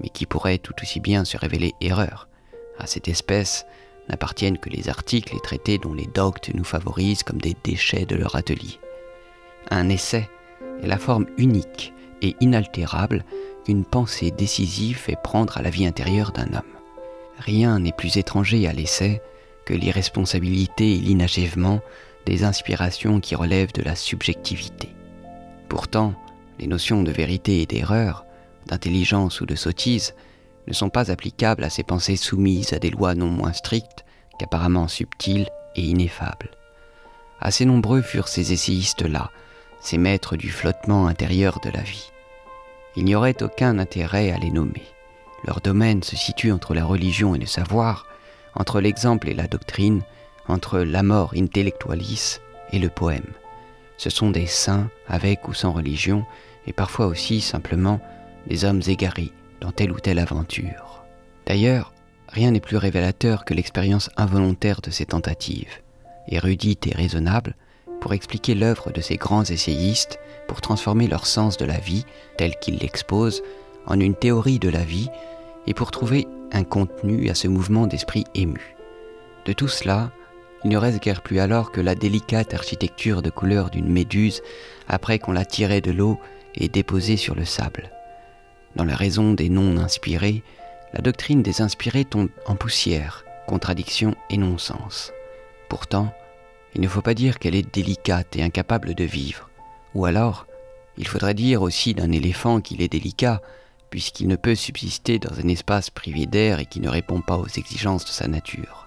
mais 0.00 0.08
qui 0.08 0.26
pourrait 0.26 0.58
tout 0.58 0.74
aussi 0.82 1.00
bien 1.00 1.24
se 1.24 1.36
révéler 1.36 1.74
erreur. 1.80 2.28
À 2.78 2.86
cette 2.86 3.08
espèce 3.08 3.66
n'appartiennent 4.10 4.58
que 4.58 4.68
les 4.68 4.88
articles 4.88 5.36
et 5.36 5.40
traités 5.40 5.78
dont 5.78 5.94
les 5.94 6.06
doctes 6.06 6.50
nous 6.54 6.64
favorisent 6.64 7.22
comme 7.22 7.40
des 7.40 7.56
déchets 7.64 8.06
de 8.06 8.16
leur 8.16 8.36
atelier. 8.36 8.78
Un 9.70 9.88
essai 9.88 10.28
est 10.82 10.86
la 10.86 10.98
forme 10.98 11.26
unique 11.38 11.94
et 12.20 12.36
inaltérable 12.40 13.24
qu'une 13.64 13.84
pensée 13.84 14.30
décisive 14.30 14.96
fait 14.96 15.16
prendre 15.22 15.56
à 15.56 15.62
la 15.62 15.70
vie 15.70 15.86
intérieure 15.86 16.32
d'un 16.32 16.52
homme. 16.54 16.62
Rien 17.38 17.78
n'est 17.78 17.92
plus 17.92 18.16
étranger 18.16 18.66
à 18.66 18.72
l'essai 18.72 19.22
que 19.64 19.74
l'irresponsabilité 19.74 20.94
et 20.94 20.98
l'inachèvement 20.98 21.80
des 22.26 22.44
inspirations 22.44 23.20
qui 23.20 23.34
relèvent 23.34 23.72
de 23.72 23.82
la 23.82 23.94
subjectivité. 23.94 24.90
Pourtant, 25.68 26.14
les 26.58 26.66
notions 26.66 27.02
de 27.02 27.12
vérité 27.12 27.62
et 27.62 27.66
d'erreur, 27.66 28.26
d'intelligence 28.66 29.40
ou 29.40 29.46
de 29.46 29.54
sottise 29.54 30.14
ne 30.70 30.74
sont 30.74 30.88
pas 30.88 31.10
applicables 31.10 31.64
à 31.64 31.68
ces 31.68 31.82
pensées 31.82 32.16
soumises 32.16 32.72
à 32.72 32.78
des 32.78 32.90
lois 32.90 33.16
non 33.16 33.26
moins 33.26 33.52
strictes 33.52 34.04
qu'apparemment 34.38 34.86
subtiles 34.86 35.48
et 35.74 35.82
ineffables. 35.82 36.50
Assez 37.40 37.64
nombreux 37.64 38.02
furent 38.02 38.28
ces 38.28 38.52
essayistes-là, 38.52 39.32
ces 39.80 39.98
maîtres 39.98 40.36
du 40.36 40.48
flottement 40.48 41.08
intérieur 41.08 41.58
de 41.58 41.70
la 41.70 41.80
vie. 41.80 42.12
Il 42.94 43.04
n'y 43.04 43.16
aurait 43.16 43.42
aucun 43.42 43.80
intérêt 43.80 44.30
à 44.30 44.38
les 44.38 44.52
nommer. 44.52 44.84
Leur 45.44 45.60
domaine 45.60 46.04
se 46.04 46.14
situe 46.14 46.52
entre 46.52 46.72
la 46.72 46.84
religion 46.84 47.34
et 47.34 47.38
le 47.38 47.46
savoir, 47.46 48.06
entre 48.54 48.80
l'exemple 48.80 49.28
et 49.28 49.34
la 49.34 49.48
doctrine, 49.48 50.02
entre 50.46 50.78
la 50.78 51.02
mort 51.02 51.32
intellectualis 51.36 52.38
et 52.72 52.78
le 52.78 52.90
poème. 52.90 53.32
Ce 53.96 54.08
sont 54.08 54.30
des 54.30 54.46
saints 54.46 54.88
avec 55.08 55.48
ou 55.48 55.54
sans 55.54 55.72
religion, 55.72 56.24
et 56.68 56.72
parfois 56.72 57.06
aussi 57.06 57.40
simplement 57.40 58.00
des 58.46 58.64
hommes 58.64 58.82
égarés 58.86 59.32
dans 59.60 59.72
telle 59.72 59.92
ou 59.92 60.00
telle 60.00 60.18
aventure. 60.18 61.04
D'ailleurs, 61.46 61.92
rien 62.28 62.50
n'est 62.50 62.60
plus 62.60 62.76
révélateur 62.76 63.44
que 63.44 63.54
l'expérience 63.54 64.10
involontaire 64.16 64.80
de 64.80 64.90
ces 64.90 65.06
tentatives, 65.06 65.80
érudites 66.28 66.86
et 66.86 66.94
raisonnables, 66.94 67.54
pour 68.00 68.14
expliquer 68.14 68.54
l'œuvre 68.54 68.90
de 68.90 69.00
ces 69.00 69.16
grands 69.16 69.44
essayistes, 69.44 70.18
pour 70.48 70.60
transformer 70.60 71.06
leur 71.06 71.26
sens 71.26 71.56
de 71.56 71.66
la 71.66 71.78
vie, 71.78 72.06
tel 72.38 72.56
qu'ils 72.56 72.78
l'exposent, 72.78 73.42
en 73.86 74.00
une 74.00 74.14
théorie 74.14 74.58
de 74.58 74.68
la 74.68 74.84
vie, 74.84 75.10
et 75.66 75.74
pour 75.74 75.90
trouver 75.90 76.26
un 76.52 76.64
contenu 76.64 77.28
à 77.28 77.34
ce 77.34 77.48
mouvement 77.48 77.86
d'esprit 77.86 78.24
ému. 78.34 78.76
De 79.44 79.52
tout 79.52 79.68
cela, 79.68 80.10
il 80.64 80.70
ne 80.70 80.76
reste 80.76 81.02
guère 81.02 81.22
plus 81.22 81.40
alors 81.40 81.72
que 81.72 81.80
la 81.80 81.94
délicate 81.94 82.54
architecture 82.54 83.22
de 83.22 83.30
couleur 83.30 83.70
d'une 83.70 83.88
méduse 83.88 84.42
après 84.88 85.18
qu'on 85.18 85.32
l'a 85.32 85.44
tirée 85.44 85.80
de 85.80 85.90
l'eau 85.90 86.18
et 86.54 86.68
déposée 86.68 87.16
sur 87.16 87.34
le 87.34 87.44
sable. 87.44 87.90
Dans 88.76 88.84
la 88.84 88.96
raison 88.96 89.32
des 89.32 89.48
non 89.48 89.76
inspirés, 89.78 90.42
la 90.92 91.00
doctrine 91.00 91.42
des 91.42 91.60
inspirés 91.60 92.04
tombe 92.04 92.30
en 92.46 92.56
poussière, 92.56 93.24
contradiction 93.46 94.14
et 94.28 94.36
non-sens. 94.36 95.12
Pourtant, 95.68 96.12
il 96.74 96.80
ne 96.80 96.88
faut 96.88 97.02
pas 97.02 97.14
dire 97.14 97.38
qu'elle 97.38 97.54
est 97.54 97.74
délicate 97.74 98.36
et 98.36 98.42
incapable 98.42 98.94
de 98.94 99.04
vivre. 99.04 99.50
Ou 99.94 100.04
alors, 100.04 100.46
il 100.98 101.06
faudrait 101.06 101.34
dire 101.34 101.62
aussi 101.62 101.94
d'un 101.94 102.12
éléphant 102.12 102.60
qu'il 102.60 102.82
est 102.82 102.92
délicat, 102.92 103.40
puisqu'il 103.90 104.28
ne 104.28 104.36
peut 104.36 104.54
subsister 104.54 105.18
dans 105.18 105.38
un 105.40 105.48
espace 105.48 105.90
privé 105.90 106.26
d'air 106.26 106.60
et 106.60 106.66
qui 106.66 106.80
ne 106.80 106.88
répond 106.88 107.20
pas 107.20 107.36
aux 107.36 107.48
exigences 107.48 108.04
de 108.04 108.10
sa 108.10 108.28
nature. 108.28 108.86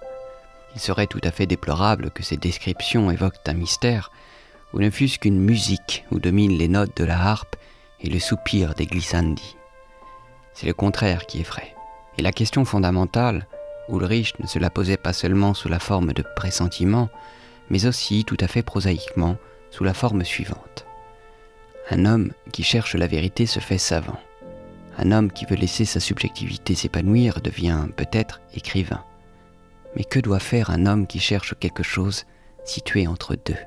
Il 0.74 0.80
serait 0.80 1.06
tout 1.06 1.20
à 1.22 1.30
fait 1.30 1.46
déplorable 1.46 2.10
que 2.10 2.22
ces 2.22 2.36
descriptions 2.36 3.10
évoquent 3.10 3.46
un 3.46 3.54
mystère, 3.54 4.10
ou 4.72 4.80
ne 4.80 4.90
fût-ce 4.90 5.18
qu'une 5.18 5.38
musique 5.38 6.04
où 6.10 6.18
dominent 6.18 6.58
les 6.58 6.68
notes 6.68 6.96
de 6.96 7.04
la 7.04 7.20
harpe 7.20 7.56
et 8.00 8.08
le 8.08 8.18
soupir 8.18 8.74
des 8.74 8.86
glissandi. 8.86 9.56
C'est 10.54 10.66
le 10.66 10.72
contraire 10.74 11.26
qui 11.26 11.40
effraie. 11.40 11.74
Et 12.16 12.22
la 12.22 12.32
question 12.32 12.64
fondamentale, 12.64 13.46
Ulrich 13.88 14.38
ne 14.38 14.46
se 14.46 14.58
la 14.58 14.70
posait 14.70 14.96
pas 14.96 15.12
seulement 15.12 15.52
sous 15.52 15.68
la 15.68 15.80
forme 15.80 16.12
de 16.12 16.24
pressentiment, 16.36 17.10
mais 17.70 17.86
aussi 17.86 18.24
tout 18.24 18.36
à 18.40 18.46
fait 18.46 18.62
prosaïquement 18.62 19.36
sous 19.70 19.84
la 19.84 19.94
forme 19.94 20.24
suivante. 20.24 20.86
Un 21.90 22.06
homme 22.06 22.32
qui 22.52 22.62
cherche 22.62 22.94
la 22.94 23.06
vérité 23.06 23.46
se 23.46 23.60
fait 23.60 23.78
savant. 23.78 24.18
Un 24.96 25.10
homme 25.10 25.32
qui 25.32 25.44
veut 25.44 25.56
laisser 25.56 25.84
sa 25.84 26.00
subjectivité 26.00 26.74
s'épanouir 26.74 27.40
devient 27.40 27.86
peut-être 27.96 28.40
écrivain. 28.54 29.02
Mais 29.96 30.04
que 30.04 30.20
doit 30.20 30.38
faire 30.38 30.70
un 30.70 30.86
homme 30.86 31.06
qui 31.06 31.18
cherche 31.18 31.54
quelque 31.58 31.82
chose 31.82 32.24
situé 32.64 33.06
entre 33.06 33.34
deux? 33.34 33.58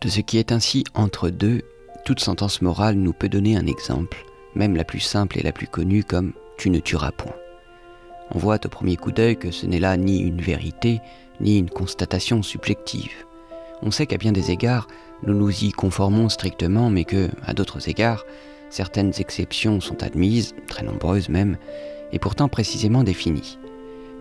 De 0.00 0.08
ce 0.08 0.20
qui 0.20 0.38
est 0.38 0.52
ainsi 0.52 0.84
entre 0.94 1.28
deux, 1.28 1.62
toute 2.04 2.20
sentence 2.20 2.62
morale 2.62 2.94
nous 2.94 3.12
peut 3.12 3.28
donner 3.28 3.56
un 3.56 3.66
exemple, 3.66 4.24
même 4.54 4.76
la 4.76 4.84
plus 4.84 5.00
simple 5.00 5.38
et 5.38 5.42
la 5.42 5.52
plus 5.52 5.66
connue 5.66 6.04
comme 6.04 6.32
tu 6.56 6.70
ne 6.70 6.78
tueras 6.78 7.12
point. 7.12 7.34
On 8.30 8.38
voit 8.38 8.64
au 8.64 8.68
premier 8.68 8.96
coup 8.96 9.12
d'œil 9.12 9.36
que 9.36 9.50
ce 9.50 9.66
n'est 9.66 9.80
là 9.80 9.96
ni 9.96 10.20
une 10.20 10.40
vérité, 10.40 11.00
ni 11.40 11.58
une 11.58 11.70
constatation 11.70 12.42
subjective. 12.42 13.26
On 13.82 13.90
sait 13.90 14.06
qu'à 14.06 14.16
bien 14.16 14.32
des 14.32 14.50
égards, 14.50 14.88
nous 15.24 15.34
nous 15.34 15.64
y 15.64 15.72
conformons 15.72 16.28
strictement, 16.28 16.90
mais 16.90 17.04
que, 17.04 17.28
à 17.44 17.54
d'autres 17.54 17.88
égards, 17.88 18.24
certaines 18.70 19.12
exceptions 19.18 19.80
sont 19.80 20.02
admises, 20.02 20.54
très 20.68 20.84
nombreuses 20.84 21.28
même, 21.28 21.56
et 22.12 22.18
pourtant 22.18 22.48
précisément 22.48 23.04
définies. 23.04 23.58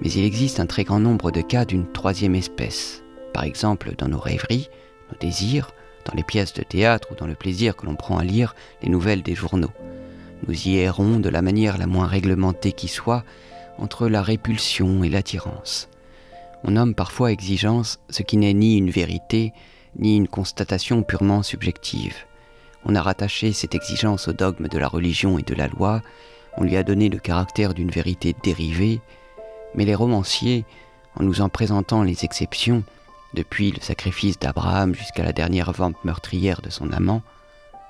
Mais 0.02 0.12
il 0.12 0.26
existe 0.26 0.60
un 0.60 0.66
très 0.66 0.84
grand 0.84 1.00
nombre 1.00 1.32
de 1.32 1.42
cas 1.42 1.66
d'une 1.66 1.92
troisième 1.92 2.36
espèce, 2.36 3.04
par 3.34 3.44
exemple 3.44 3.94
dans 3.98 4.10
nos 4.10 4.20
rêveries, 4.20 4.70
nos 5.12 5.18
désirs, 5.18 5.72
dans 6.06 6.14
les 6.16 6.24
pièces 6.24 6.54
de 6.54 6.64
théâtre 6.64 7.10
ou 7.12 7.16
dans 7.16 7.28
le 7.28 7.36
plaisir 7.36 7.76
que 7.76 7.86
l'on 7.86 7.96
prend 7.96 8.18
à 8.18 8.24
lire 8.24 8.56
les 8.82 8.90
nouvelles 8.90 9.24
des 9.24 9.36
journaux. 9.36 9.72
Nous 10.48 10.68
y 10.68 10.78
errons 10.78 11.20
de 11.20 11.30
la 11.30 11.42
manière 11.42 11.78
la 11.78 11.88
moins 11.88 12.08
réglementée 12.08 12.74
qui 12.74 12.88
soit, 12.88 13.24
entre 13.78 14.08
la 14.08 14.22
répulsion 14.22 15.04
et 15.04 15.10
l'attirance. 15.10 15.90
On 16.64 16.72
nomme 16.72 16.96
parfois 16.96 17.32
exigence 17.32 18.00
ce 18.10 18.24
qui 18.24 18.38
n'est 18.38 18.54
ni 18.54 18.78
une 18.78 18.90
vérité, 18.90 19.54
ni 19.98 20.18
une 20.18 20.28
constatation 20.28 21.04
purement 21.04 21.44
subjective. 21.44 22.16
On 22.86 22.96
a 22.96 23.02
rattaché 23.02 23.54
cette 23.54 23.76
exigence 23.76 24.28
au 24.28 24.34
dogme 24.34 24.68
de 24.68 24.78
la 24.78 24.88
religion 24.88 25.40
et 25.40 25.44
de 25.44 25.56
la 25.56 25.68
loi, 25.68 26.02
on 26.58 26.64
lui 26.64 26.78
a 26.78 26.84
donné 26.84 27.10
le 27.10 27.20
caractère 27.20 27.74
d'une 27.74 27.90
vérité 27.90 28.36
dérivée, 28.44 29.02
mais 29.76 29.86
les 29.86 29.96
romanciers, 29.96 30.66
en 31.16 31.24
nous 31.24 31.42
en 31.42 31.50
présentant 31.50 32.04
les 32.04 32.26
exceptions, 32.26 32.84
depuis 33.34 33.72
le 33.72 33.82
sacrifice 33.82 34.38
d'Abraham 34.38 34.94
jusqu'à 34.94 35.24
la 35.24 35.34
dernière 35.34 35.72
vente 35.72 36.04
meurtrière 36.04 36.62
de 36.62 36.70
son 36.70 36.92
amant, 36.92 37.24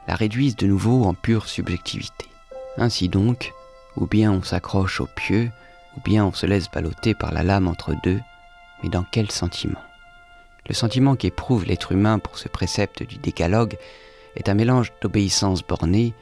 la 0.07 0.15
réduisent 0.15 0.55
de 0.55 0.67
nouveau 0.67 1.03
en 1.03 1.13
pure 1.13 1.47
subjectivité. 1.47 2.25
Ainsi 2.77 3.07
donc, 3.07 3.53
ou 3.97 4.07
bien 4.07 4.31
on 4.31 4.41
s'accroche 4.41 4.99
au 4.99 5.07
pieux, 5.07 5.51
ou 5.95 6.01
bien 6.01 6.25
on 6.25 6.33
se 6.33 6.45
laisse 6.45 6.71
balloter 6.71 7.13
par 7.13 7.31
la 7.31 7.43
lame 7.43 7.67
entre 7.67 7.93
deux, 8.03 8.19
mais 8.81 8.89
dans 8.89 9.05
quel 9.11 9.29
sentiment? 9.31 9.79
Le 10.67 10.73
sentiment 10.73 11.15
qu'éprouve 11.15 11.65
l'être 11.65 11.91
humain 11.91 12.19
pour 12.19 12.37
ce 12.37 12.47
précepte 12.47 13.03
du 13.03 13.17
décalogue 13.17 13.77
est 14.35 14.49
un 14.49 14.53
mélange 14.53 14.91
d'obéissance 15.01 15.61
bornée, 15.61 16.13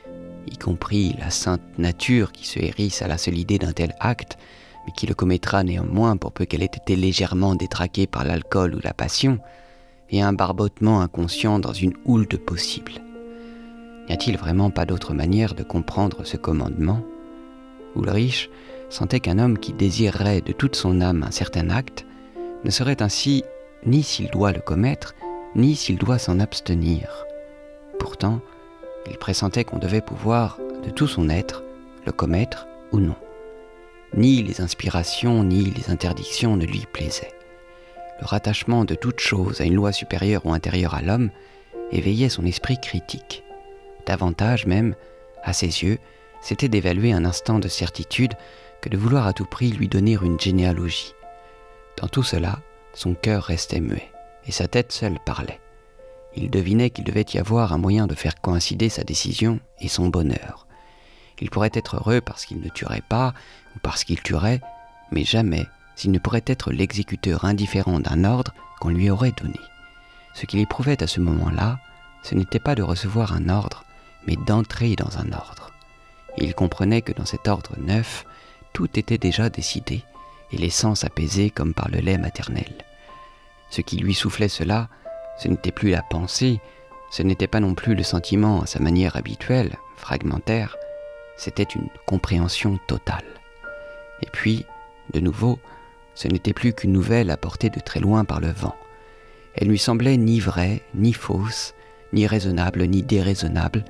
y 0.48 0.58
compris 0.58 1.16
la 1.20 1.30
sainte 1.30 1.62
nature 1.78 2.32
qui 2.32 2.48
se 2.48 2.60
hérisse 2.60 3.02
à 3.02 3.08
la 3.08 3.18
seule 3.18 3.38
idée 3.38 3.60
d'un 3.60 3.72
tel 3.72 3.96
acte, 4.00 4.38
mais 4.86 4.92
qui 4.92 5.06
le 5.06 5.14
commettra 5.14 5.64
néanmoins 5.64 6.18
pour 6.18 6.32
peu 6.32 6.46
qu'elle 6.46 6.64
ait 6.64 6.66
été 6.66 6.96
légèrement 6.96 7.56
détraquée 7.56 8.08
par 8.08 8.26
l'alcool 8.26 8.76
ou 8.76 8.80
la 8.84 8.94
passion, 8.94 9.40
et 10.10 10.22
un 10.22 10.34
barbotement 10.34 11.02
inconscient 11.02 11.60
dans 11.60 11.74
une 11.74 11.94
houle 12.06 12.28
de 12.28 12.38
possibles. 12.38 13.02
N'y 14.12 14.18
a-t-il 14.18 14.36
vraiment 14.36 14.72
pas 14.72 14.86
d'autre 14.86 15.14
manière 15.14 15.54
de 15.54 15.64
comprendre 15.64 16.26
ce 16.26 16.36
commandement? 16.36 17.00
Ulrich 17.96 18.50
sentait 18.90 19.22
qu'un 19.22 19.40
homme 19.40 19.58
qui 19.58 19.72
désirerait 19.72 20.42
de 20.42 20.52
toute 20.52 20.76
son 20.76 21.00
âme 21.00 21.24
un 21.24 21.32
certain 21.32 21.70
acte 21.70 22.06
ne 22.66 22.72
serait 22.72 23.02
ainsi 23.02 23.46
ni 23.86 24.04
s'il 24.04 24.30
doit 24.30 24.52
le 24.52 24.60
commettre, 24.60 25.16
ni 25.56 25.78
s'il 25.78 25.98
doit 25.98 26.18
s'en 26.18 26.42
abstenir. 26.42 27.24
Pourtant, 28.00 28.42
il 29.10 29.18
pressentait 29.18 29.64
qu'on 29.64 29.80
devait 29.80 30.02
pouvoir, 30.02 30.60
de 30.84 30.90
tout 30.90 31.08
son 31.08 31.30
être, 31.30 31.64
le 32.06 32.12
commettre 32.12 32.68
ou 32.92 33.00
non. 33.00 33.16
Ni 34.14 34.44
les 34.44 34.60
inspirations 34.60 35.42
ni 35.46 35.72
les 35.72 35.90
interdictions 35.90 36.58
ne 36.58 36.66
lui 36.66 36.86
plaisaient. 36.92 37.32
Le 38.20 38.26
rattachement 38.26 38.84
de 38.84 38.96
toute 38.96 39.22
chose 39.22 39.62
à 39.62 39.64
une 39.64 39.76
loi 39.76 39.94
supérieure 39.94 40.46
ou 40.46 40.52
intérieure 40.52 40.96
à 40.96 41.02
l'homme 41.02 41.30
éveillait 41.94 42.28
son 42.28 42.46
esprit 42.46 42.78
critique. 42.82 43.46
Davantage 44.06 44.66
même, 44.66 44.96
à 45.44 45.54
ses 45.54 45.84
yeux, 45.84 45.98
c'était 46.42 46.70
d'évaluer 46.70 47.14
un 47.14 47.26
instant 47.26 47.60
de 47.60 47.68
certitude 47.68 48.34
que 48.82 48.90
de 48.90 48.98
vouloir 48.98 49.28
à 49.28 49.34
tout 49.34 49.46
prix 49.46 49.72
lui 49.72 49.88
donner 49.88 50.18
une 50.22 50.40
généalogie. 50.40 51.14
Dans 51.98 52.08
tout 52.08 52.24
cela, 52.24 52.60
son 52.94 53.14
cœur 53.14 53.44
restait 53.44 53.80
muet, 53.80 54.12
et 54.46 54.52
sa 54.52 54.68
tête 54.68 54.92
seule 54.92 55.20
parlait. 55.26 55.60
Il 56.36 56.50
devinait 56.50 56.90
qu'il 56.90 57.04
devait 57.04 57.26
y 57.34 57.38
avoir 57.38 57.74
un 57.74 57.78
moyen 57.78 58.08
de 58.08 58.16
faire 58.16 58.40
coïncider 58.42 58.90
sa 58.90 59.04
décision 59.04 59.60
et 59.80 59.88
son 59.88 60.08
bonheur. 60.08 60.68
Il 61.40 61.50
pourrait 61.50 61.72
être 61.74 61.98
heureux 61.98 62.22
parce 62.22 62.46
qu'il 62.46 62.62
ne 62.62 62.70
tuerait 62.70 63.04
pas, 63.08 63.34
ou 63.76 63.80
parce 63.80 64.04
qu'il 64.04 64.22
tuerait, 64.22 64.62
mais 65.12 65.24
jamais 65.24 65.66
s'il 65.96 66.12
ne 66.12 66.20
pourrait 66.20 66.44
être 66.48 66.72
l'exécuteur 66.72 67.46
indifférent 67.46 68.00
d'un 68.00 68.24
ordre 68.24 68.54
qu'on 68.80 68.90
lui 68.90 69.10
aurait 69.10 69.34
donné. 69.34 69.60
Ce 70.34 70.46
qu'il 70.46 70.60
éprouvait 70.60 71.04
à 71.04 71.08
ce 71.08 71.20
moment-là, 71.20 71.80
ce 72.24 72.36
n'était 72.36 72.60
pas 72.60 72.76
de 72.76 72.82
recevoir 72.82 73.34
un 73.34 73.50
ordre, 73.50 73.84
mais 74.28 74.36
d'entrer 74.36 74.96
dans 74.96 75.18
un 75.18 75.32
ordre. 75.32 75.72
Il 76.38 76.54
comprenait 76.54 77.02
que 77.02 77.12
dans 77.12 77.26
cet 77.26 77.48
ordre 77.48 77.76
neuf, 77.80 78.26
tout 78.74 78.90
était 78.98 79.18
déjà 79.18 79.50
décidé, 79.50 80.04
et 80.52 80.58
les 80.58 80.70
sens 80.70 81.04
apaisés 81.04 81.50
comme 81.50 81.74
par 81.74 81.90
le 81.90 82.00
lait 82.00 82.18
maternel. 82.18 82.74
Ce 83.70 83.82
qui 83.82 83.98
lui 83.98 84.14
soufflait 84.14 84.50
cela, 84.50 84.90
ce 85.40 85.48
n'était 85.48 85.72
plus 85.72 85.92
la 85.92 86.04
pensée, 86.04 86.60
ce 87.10 87.24
n'était 87.24 87.48
pas 87.48 87.60
non 87.60 87.74
plus 87.74 87.96
le 87.96 88.04
sentiment 88.04 88.62
à 88.62 88.66
sa 88.66 88.80
manière 88.80 89.16
habituelle, 89.16 89.78
fragmentaire, 89.98 90.78
c'était 91.38 91.64
une 91.64 91.88
compréhension 92.06 92.80
totale. 92.88 93.26
Et 94.22 94.28
puis, 94.32 94.66
de 95.14 95.20
nouveau, 95.20 95.60
ce 96.16 96.28
n'était 96.28 96.54
plus 96.54 96.74
qu'une 96.74 96.92
nouvelle 96.92 97.30
apportée 97.30 97.70
de 97.70 97.80
très 97.80 98.00
loin 98.00 98.26
par 98.26 98.40
le 98.40 98.52
vent. 98.52 98.76
Elle 99.56 99.68
lui 99.68 99.80
semblait 99.80 100.18
ni 100.18 100.40
vraie, 100.40 100.82
ni 100.94 101.14
fausse, 101.14 101.74
ni 102.14 102.28
raisonnable, 102.28 102.84
ni 102.86 103.04
déraisonnable, 103.04 103.84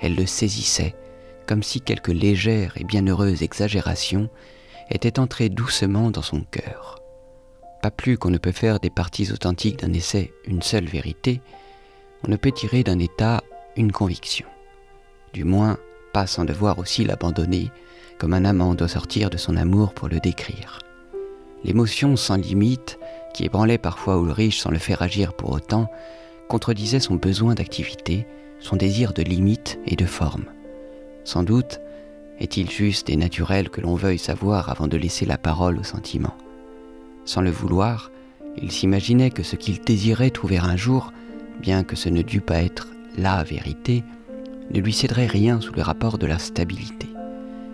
elle 0.00 0.14
le 0.14 0.26
saisissait, 0.26 0.94
comme 1.46 1.62
si 1.62 1.80
quelque 1.80 2.12
légère 2.12 2.72
et 2.76 2.84
bienheureuse 2.84 3.42
exagération 3.42 4.28
était 4.90 5.18
entrée 5.18 5.48
doucement 5.48 6.10
dans 6.10 6.22
son 6.22 6.40
cœur. 6.40 7.00
Pas 7.82 7.90
plus 7.90 8.18
qu'on 8.18 8.30
ne 8.30 8.38
peut 8.38 8.52
faire 8.52 8.80
des 8.80 8.90
parties 8.90 9.32
authentiques 9.32 9.80
d'un 9.80 9.92
essai 9.92 10.32
une 10.46 10.62
seule 10.62 10.86
vérité, 10.86 11.40
on 12.26 12.30
ne 12.30 12.36
peut 12.36 12.52
tirer 12.52 12.82
d'un 12.82 12.98
état 12.98 13.42
une 13.76 13.92
conviction. 13.92 14.46
Du 15.32 15.44
moins, 15.44 15.78
pas 16.12 16.26
sans 16.26 16.44
devoir 16.44 16.78
aussi 16.78 17.04
l'abandonner, 17.04 17.70
comme 18.18 18.34
un 18.34 18.44
amant 18.44 18.74
doit 18.74 18.88
sortir 18.88 19.30
de 19.30 19.36
son 19.36 19.56
amour 19.56 19.92
pour 19.92 20.08
le 20.08 20.18
décrire. 20.18 20.80
L'émotion 21.64 22.16
sans 22.16 22.36
limite, 22.36 22.98
qui 23.34 23.44
ébranlait 23.44 23.78
parfois 23.78 24.16
Ulrich 24.16 24.58
sans 24.60 24.70
le 24.70 24.78
faire 24.78 25.02
agir 25.02 25.34
pour 25.34 25.52
autant, 25.52 25.90
contredisait 26.48 27.00
son 27.00 27.16
besoin 27.16 27.54
d'activité, 27.54 28.26
son 28.60 28.76
désir 28.76 29.12
de 29.12 29.22
limite 29.22 29.78
et 29.86 29.96
de 29.96 30.06
forme. 30.06 30.46
Sans 31.24 31.42
doute 31.42 31.80
est-il 32.38 32.70
juste 32.70 33.08
et 33.08 33.16
naturel 33.16 33.70
que 33.70 33.80
l'on 33.80 33.94
veuille 33.94 34.18
savoir 34.18 34.68
avant 34.68 34.88
de 34.88 34.96
laisser 34.96 35.24
la 35.24 35.38
parole 35.38 35.78
au 35.78 35.82
sentiment. 35.82 36.34
Sans 37.24 37.40
le 37.40 37.50
vouloir, 37.50 38.10
il 38.60 38.70
s'imaginait 38.70 39.30
que 39.30 39.42
ce 39.42 39.56
qu'il 39.56 39.80
désirait 39.80 40.30
trouver 40.30 40.58
un 40.58 40.76
jour, 40.76 41.12
bien 41.60 41.82
que 41.82 41.96
ce 41.96 42.08
ne 42.08 42.22
dût 42.22 42.40
pas 42.40 42.62
être 42.62 42.88
la 43.16 43.42
vérité, 43.42 44.04
ne 44.70 44.80
lui 44.80 44.92
céderait 44.92 45.26
rien 45.26 45.60
sous 45.60 45.72
le 45.72 45.82
rapport 45.82 46.18
de 46.18 46.26
la 46.26 46.38
stabilité. 46.38 47.08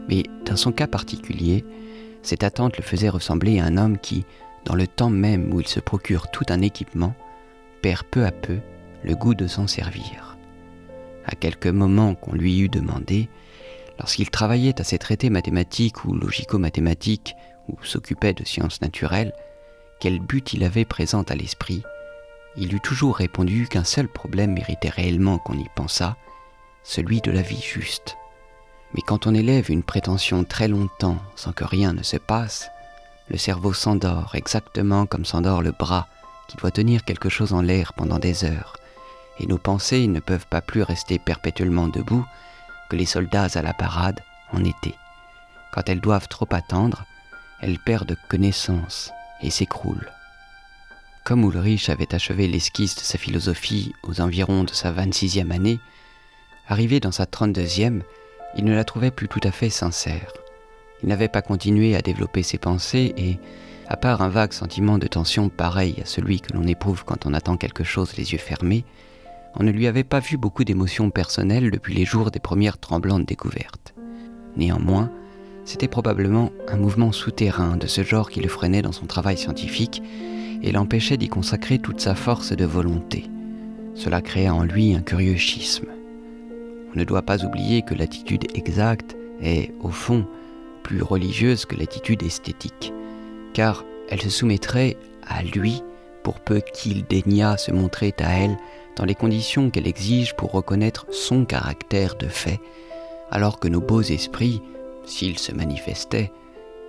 Mais 0.09 0.25
dans 0.45 0.57
son 0.57 0.73
cas 0.73 0.87
particulier, 0.87 1.65
cette 2.23 2.45
attente 2.45 2.77
le 2.77 2.85
faisait 2.85 3.09
ressembler 3.09 3.59
à 3.59 3.65
un 3.65 3.77
homme 3.77 3.99
qui, 3.99 4.25
dans 4.65 4.75
le 4.75 4.87
temps 4.87 5.11
même 5.11 5.53
où 5.53 5.61
il 5.61 5.69
se 5.69 5.81
procure 5.81 6.31
tout 6.31 6.45
un 6.49 6.63
équipement, 6.63 7.15
perd 7.83 8.05
peu 8.05 8.25
à 8.25 8.31
peu 8.31 8.59
le 9.03 9.15
goût 9.15 9.35
de 9.35 9.47
s'en 9.47 9.67
servir. 9.67 10.32
À 11.27 11.35
quelques 11.35 11.67
moments 11.67 12.15
qu'on 12.15 12.35
lui 12.35 12.61
eût 12.61 12.69
demandé, 12.69 13.29
Lorsqu'il 13.99 14.31
travaillait 14.31 14.81
à 14.81 14.85
ses 14.85 14.99
traités 14.99 15.31
mathématiques 15.31 16.05
ou 16.05 16.15
logico-mathématiques, 16.15 17.37
ou 17.69 17.77
s'occupait 17.85 18.35
de 18.35 18.45
sciences 18.45 18.81
naturelles, 18.81 19.33
quel 20.01 20.19
but 20.19 20.53
il 20.53 20.65
avait 20.65 20.85
présent 20.85 21.23
à 21.23 21.35
l'esprit, 21.35 21.83
il 22.57 22.75
eût 22.75 22.81
toujours 22.81 23.17
répondu 23.17 23.69
qu'un 23.69 23.85
seul 23.85 24.09
problème 24.09 24.55
méritait 24.55 24.89
réellement 24.89 25.39
qu'on 25.39 25.57
y 25.57 25.69
pensât, 25.77 26.17
celui 26.83 27.21
de 27.21 27.31
la 27.31 27.43
vie 27.43 27.63
juste. 27.63 28.17
Mais 28.95 29.03
quand 29.07 29.27
on 29.27 29.35
élève 29.35 29.71
une 29.71 29.85
prétention 29.85 30.43
très 30.43 30.69
longtemps 30.69 31.19
sans 31.37 31.53
que 31.53 31.65
rien 31.65 31.93
ne 31.93 32.03
se 32.03 32.17
passe, 32.17 32.69
le 33.29 33.39
cerveau 33.39 33.73
s'endort 33.73 34.35
exactement 34.35 35.07
comme 35.07 35.25
s'endort 35.25 35.63
le 35.63 35.71
bras 35.71 36.09
qui 36.49 36.57
doit 36.57 36.73
tenir 36.73 37.05
quelque 37.05 37.29
chose 37.29 37.53
en 37.53 37.63
l'air 37.63 37.93
pendant 37.95 38.19
des 38.19 38.45
heures, 38.45 38.75
et 39.39 39.47
nos 39.47 39.59
pensées 39.59 40.07
ne 40.07 40.21
peuvent 40.21 40.47
pas 40.47 40.61
plus 40.61 40.83
rester 40.83 41.19
perpétuellement 41.19 41.89
debout 41.89 42.25
que 42.89 42.97
les 42.97 43.07
soldats 43.07 43.49
à 43.55 43.63
la 43.63 43.75
parade 43.75 44.21
en 44.53 44.65
été. 44.65 44.95
Quand 45.73 45.89
elles 45.89 46.01
doivent 46.01 46.29
trop 46.29 46.49
attendre, 46.51 47.05
elles 47.61 47.79
perdent 47.79 48.17
connaissance 48.29 49.13
et 49.41 49.51
s'écroulent. 49.51 50.11
Comme 51.25 51.45
Ulrich 51.45 51.89
avait 51.89 52.15
achevé 52.15 52.49
l'esquisse 52.49 52.97
de 52.97 53.01
sa 53.01 53.17
philosophie 53.17 53.95
aux 54.03 54.21
environs 54.21 54.65
de 54.65 54.73
sa 54.73 54.93
26e 54.93 55.53
année, 55.53 55.79
arrivé 56.69 57.01
dans 57.01 57.13
sa 57.13 57.25
32e, 57.25 58.03
il 58.57 58.65
ne 58.65 58.75
la 58.75 58.85
trouvait 58.85 59.11
plus 59.11 59.29
tout 59.29 59.41
à 59.45 59.53
fait 59.53 59.71
sincère. 59.71 60.33
Il 61.03 61.09
n'avait 61.09 61.29
pas 61.29 61.43
continué 61.43 61.97
à 61.97 62.03
développer 62.03 62.43
ses 62.43 62.59
pensées 62.59 63.15
et, 63.17 63.39
à 63.89 63.97
part 63.97 64.23
un 64.23 64.29
vague 64.29 64.53
sentiment 64.53 64.99
de 64.99 65.07
tension 65.07 65.49
pareil 65.49 65.97
à 66.03 66.07
celui 66.07 66.41
que 66.41 66.53
l'on 66.53 66.67
éprouve 66.67 67.05
quand 67.05 67.25
on 67.27 67.35
attend 67.35 67.57
quelque 67.57 67.85
chose 67.85 68.17
les 68.17 68.33
yeux 68.33 68.39
fermés, 68.39 68.85
on 69.55 69.63
ne 69.63 69.71
lui 69.71 69.87
avait 69.87 70.05
pas 70.05 70.21
vu 70.21 70.37
beaucoup 70.37 70.65
d'émotions 70.65 71.11
personnelles 71.11 71.71
depuis 71.71 71.95
les 71.95 72.05
jours 72.05 72.31
des 72.31 72.41
premières 72.41 72.79
tremblantes 72.79 73.27
découvertes. 73.27 73.95
Néanmoins, 74.57 75.11
c'était 75.65 75.89
probablement 75.89 76.51
un 76.69 76.77
mouvement 76.77 77.13
souterrain 77.13 77.77
de 77.77 77.87
ce 77.87 78.03
genre 78.03 78.31
qui 78.31 78.41
le 78.41 78.49
freinait 78.49 78.83
dans 78.83 78.93
son 78.93 79.07
travail 79.07 79.39
scientifique 79.39 80.03
et 80.63 80.73
l'empêchait 80.73 81.17
d'y 81.17 81.29
consacrer 81.29 81.79
toute 81.79 82.01
sa 82.01 82.15
force 82.15 82.53
de 82.53 82.65
volonté. 82.65 83.31
Cela 83.95 84.23
créa 84.23 84.55
en 84.55 84.65
lui 84.65 84.95
un 84.95 85.03
curieux 85.03 85.37
schisme. 85.37 85.87
On 86.95 86.99
ne 86.99 87.05
doit 87.05 87.23
pas 87.23 87.45
oublier 87.45 87.83
que 87.83 87.95
l'attitude 87.95 88.47
exacte 88.55 89.17
est, 89.41 89.73
au 89.81 89.89
fond, 89.89 90.27
plus 90.83 91.03
religieuse 91.03 91.65
que 91.65 91.77
l'attitude 91.77 92.23
esthétique, 92.23 92.93
car 93.55 93.85
elle 94.09 94.21
se 94.21 94.31
soumettrait 94.31 94.97
à 95.27 95.43
lui 95.43 95.83
pour 96.23 96.41
peu 96.41 96.61
qu'il 96.61 97.05
daignât 97.05 97.57
se 97.57 97.73
montrer 97.73 98.15
à 98.19 98.33
elle 98.39 98.57
dans 98.97 99.05
les 99.05 99.15
conditions 99.15 99.71
qu'elle 99.71 99.87
exige 99.87 100.35
pour 100.35 100.53
reconnaître 100.53 101.07
son 101.11 101.45
caractère 101.45 102.15
de 102.17 102.29
fait, 102.29 102.61
alors 103.31 103.59
que 103.59 103.69
nos 103.69 103.81
beaux 103.81 104.03
esprits, 104.03 104.63
s'ils 105.05 105.39
se 105.39 105.53
manifestaient, 105.53 106.33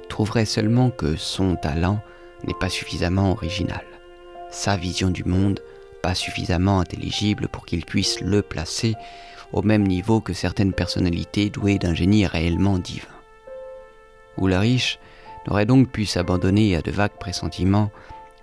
trouveraient 0.09 0.45
seulement 0.45 0.89
que 0.89 1.15
son 1.15 1.55
talent 1.55 1.99
n'est 2.45 2.53
pas 2.53 2.69
suffisamment 2.69 3.31
original, 3.31 3.83
sa 4.51 4.75
vision 4.75 5.09
du 5.09 5.23
monde 5.23 5.61
pas 6.03 6.13
suffisamment 6.13 6.81
intelligible 6.81 7.47
pour 7.47 7.65
qu'il 7.65 7.85
puisse 7.85 8.19
le 8.19 8.41
placer 8.41 8.93
au 9.53 9.61
même 9.61 9.87
niveau 9.87 10.19
que 10.19 10.33
certaines 10.33 10.73
personnalités 10.73 11.49
douées 11.49 11.79
d'un 11.79 11.93
génie 11.93 12.27
réellement 12.27 12.77
divin. 12.77 13.07
Ulrich 14.37 14.99
n'aurait 15.47 15.65
donc 15.65 15.89
pu 15.89 16.05
s'abandonner 16.05 16.75
à 16.75 16.81
de 16.81 16.91
vagues 16.91 17.17
pressentiments 17.17 17.89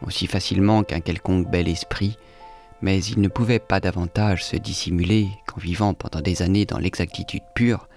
aussi 0.06 0.26
facilement 0.26 0.82
qu'un 0.82 1.00
quelconque 1.00 1.50
bel 1.50 1.68
esprit, 1.68 2.16
mais 2.82 3.02
il 3.04 3.20
ne 3.20 3.28
pouvait 3.28 3.58
pas 3.58 3.80
davantage 3.80 4.44
se 4.44 4.56
dissimuler 4.56 5.28
qu'en 5.46 5.60
vivant 5.60 5.94
pendant 5.94 6.20
des 6.20 6.42
années 6.42 6.66
dans 6.66 6.78
l'exactitude 6.78 7.42
pure, 7.54 7.88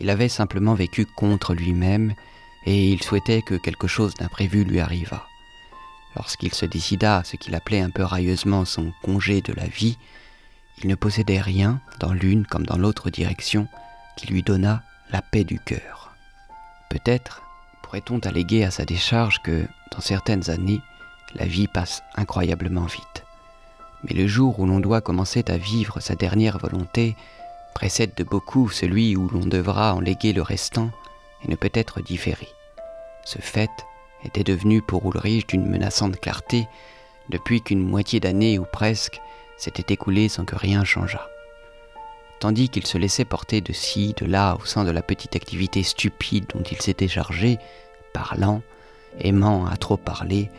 il 0.00 0.10
avait 0.10 0.28
simplement 0.28 0.74
vécu 0.74 1.06
contre 1.06 1.54
lui-même 1.54 2.14
et 2.66 2.90
il 2.90 3.02
souhaitait 3.02 3.42
que 3.42 3.54
quelque 3.54 3.86
chose 3.86 4.14
d'imprévu 4.14 4.64
lui 4.64 4.80
arrivât. 4.80 5.24
Lorsqu'il 6.16 6.52
se 6.54 6.66
décida 6.66 7.18
à 7.18 7.24
ce 7.24 7.36
qu'il 7.36 7.54
appelait 7.54 7.80
un 7.80 7.90
peu 7.90 8.04
railleusement 8.04 8.64
son 8.64 8.92
congé 9.02 9.40
de 9.40 9.52
la 9.52 9.66
vie, 9.66 9.96
il 10.82 10.88
ne 10.88 10.94
possédait 10.94 11.40
rien, 11.40 11.80
dans 12.00 12.12
l'une 12.12 12.46
comme 12.46 12.66
dans 12.66 12.76
l'autre 12.76 13.10
direction, 13.10 13.68
qui 14.16 14.26
lui 14.26 14.42
donnât 14.42 14.82
la 15.10 15.22
paix 15.22 15.44
du 15.44 15.58
cœur. 15.58 16.14
Peut-être 16.90 17.42
pourrait-on 17.82 18.18
alléguer 18.20 18.64
à 18.64 18.70
sa 18.70 18.84
décharge 18.84 19.40
que, 19.42 19.66
dans 19.92 20.00
certaines 20.00 20.50
années, 20.50 20.80
la 21.34 21.46
vie 21.46 21.68
passe 21.68 22.02
incroyablement 22.16 22.86
vite. 22.86 23.24
Mais 24.04 24.14
le 24.14 24.26
jour 24.26 24.58
où 24.58 24.66
l'on 24.66 24.80
doit 24.80 25.00
commencer 25.00 25.44
à 25.48 25.56
vivre 25.56 26.00
sa 26.00 26.14
dernière 26.14 26.58
volonté 26.58 27.16
précède 27.74 28.12
de 28.16 28.24
beaucoup 28.24 28.68
celui 28.68 29.16
où 29.16 29.28
l'on 29.28 29.46
devra 29.46 29.94
en 29.94 30.00
léguer 30.00 30.32
le 30.32 30.42
restant 30.42 30.90
et 31.44 31.48
ne 31.48 31.56
peut 31.56 31.70
être 31.72 32.00
différé. 32.02 32.48
Ce 33.24 33.38
fait 33.38 33.70
était 34.24 34.44
devenu 34.44 34.82
pour 34.82 35.08
Ulrich 35.10 35.46
d'une 35.46 35.66
menaçante 35.66 36.20
clarté 36.20 36.66
depuis 37.28 37.62
qu'une 37.62 37.86
moitié 37.86 38.20
d'année 38.20 38.58
ou 38.58 38.64
presque 38.64 39.20
s'était 39.56 39.94
écoulée 39.94 40.28
sans 40.28 40.44
que 40.44 40.56
rien 40.56 40.84
changeât. 40.84 41.28
Tandis 42.40 42.68
qu'il 42.68 42.86
se 42.86 42.98
laissait 42.98 43.24
porter 43.24 43.60
de 43.60 43.72
ci, 43.72 44.14
de 44.16 44.26
là 44.26 44.56
au 44.60 44.64
sein 44.64 44.84
de 44.84 44.90
la 44.90 45.02
petite 45.02 45.36
activité 45.36 45.84
stupide 45.84 46.46
dont 46.52 46.62
il 46.62 46.80
s'était 46.80 47.08
chargé, 47.08 47.58
parlant, 48.12 48.62
aimant 49.20 49.66
à 49.66 49.76
trop 49.76 49.96
parler, 49.96 50.50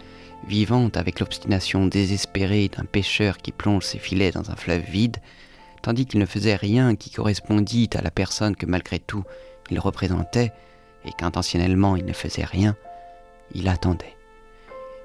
vivant 0.47 0.89
avec 0.95 1.19
l'obstination 1.19 1.85
désespérée 1.85 2.69
d'un 2.69 2.85
pêcheur 2.85 3.37
qui 3.37 3.51
plonge 3.51 3.83
ses 3.83 3.99
filets 3.99 4.31
dans 4.31 4.51
un 4.51 4.55
fleuve 4.55 4.83
vide, 4.83 5.17
tandis 5.81 6.05
qu'il 6.05 6.19
ne 6.19 6.25
faisait 6.25 6.55
rien 6.55 6.95
qui 6.95 7.11
correspondît 7.11 7.89
à 7.95 8.01
la 8.01 8.11
personne 8.11 8.55
que 8.55 8.65
malgré 8.65 8.99
tout 8.99 9.23
il 9.69 9.79
représentait, 9.79 10.51
et 11.05 11.11
qu'intentionnellement 11.11 11.95
il 11.95 12.05
ne 12.05 12.13
faisait 12.13 12.45
rien, 12.45 12.75
il 13.53 13.67
attendait. 13.67 14.15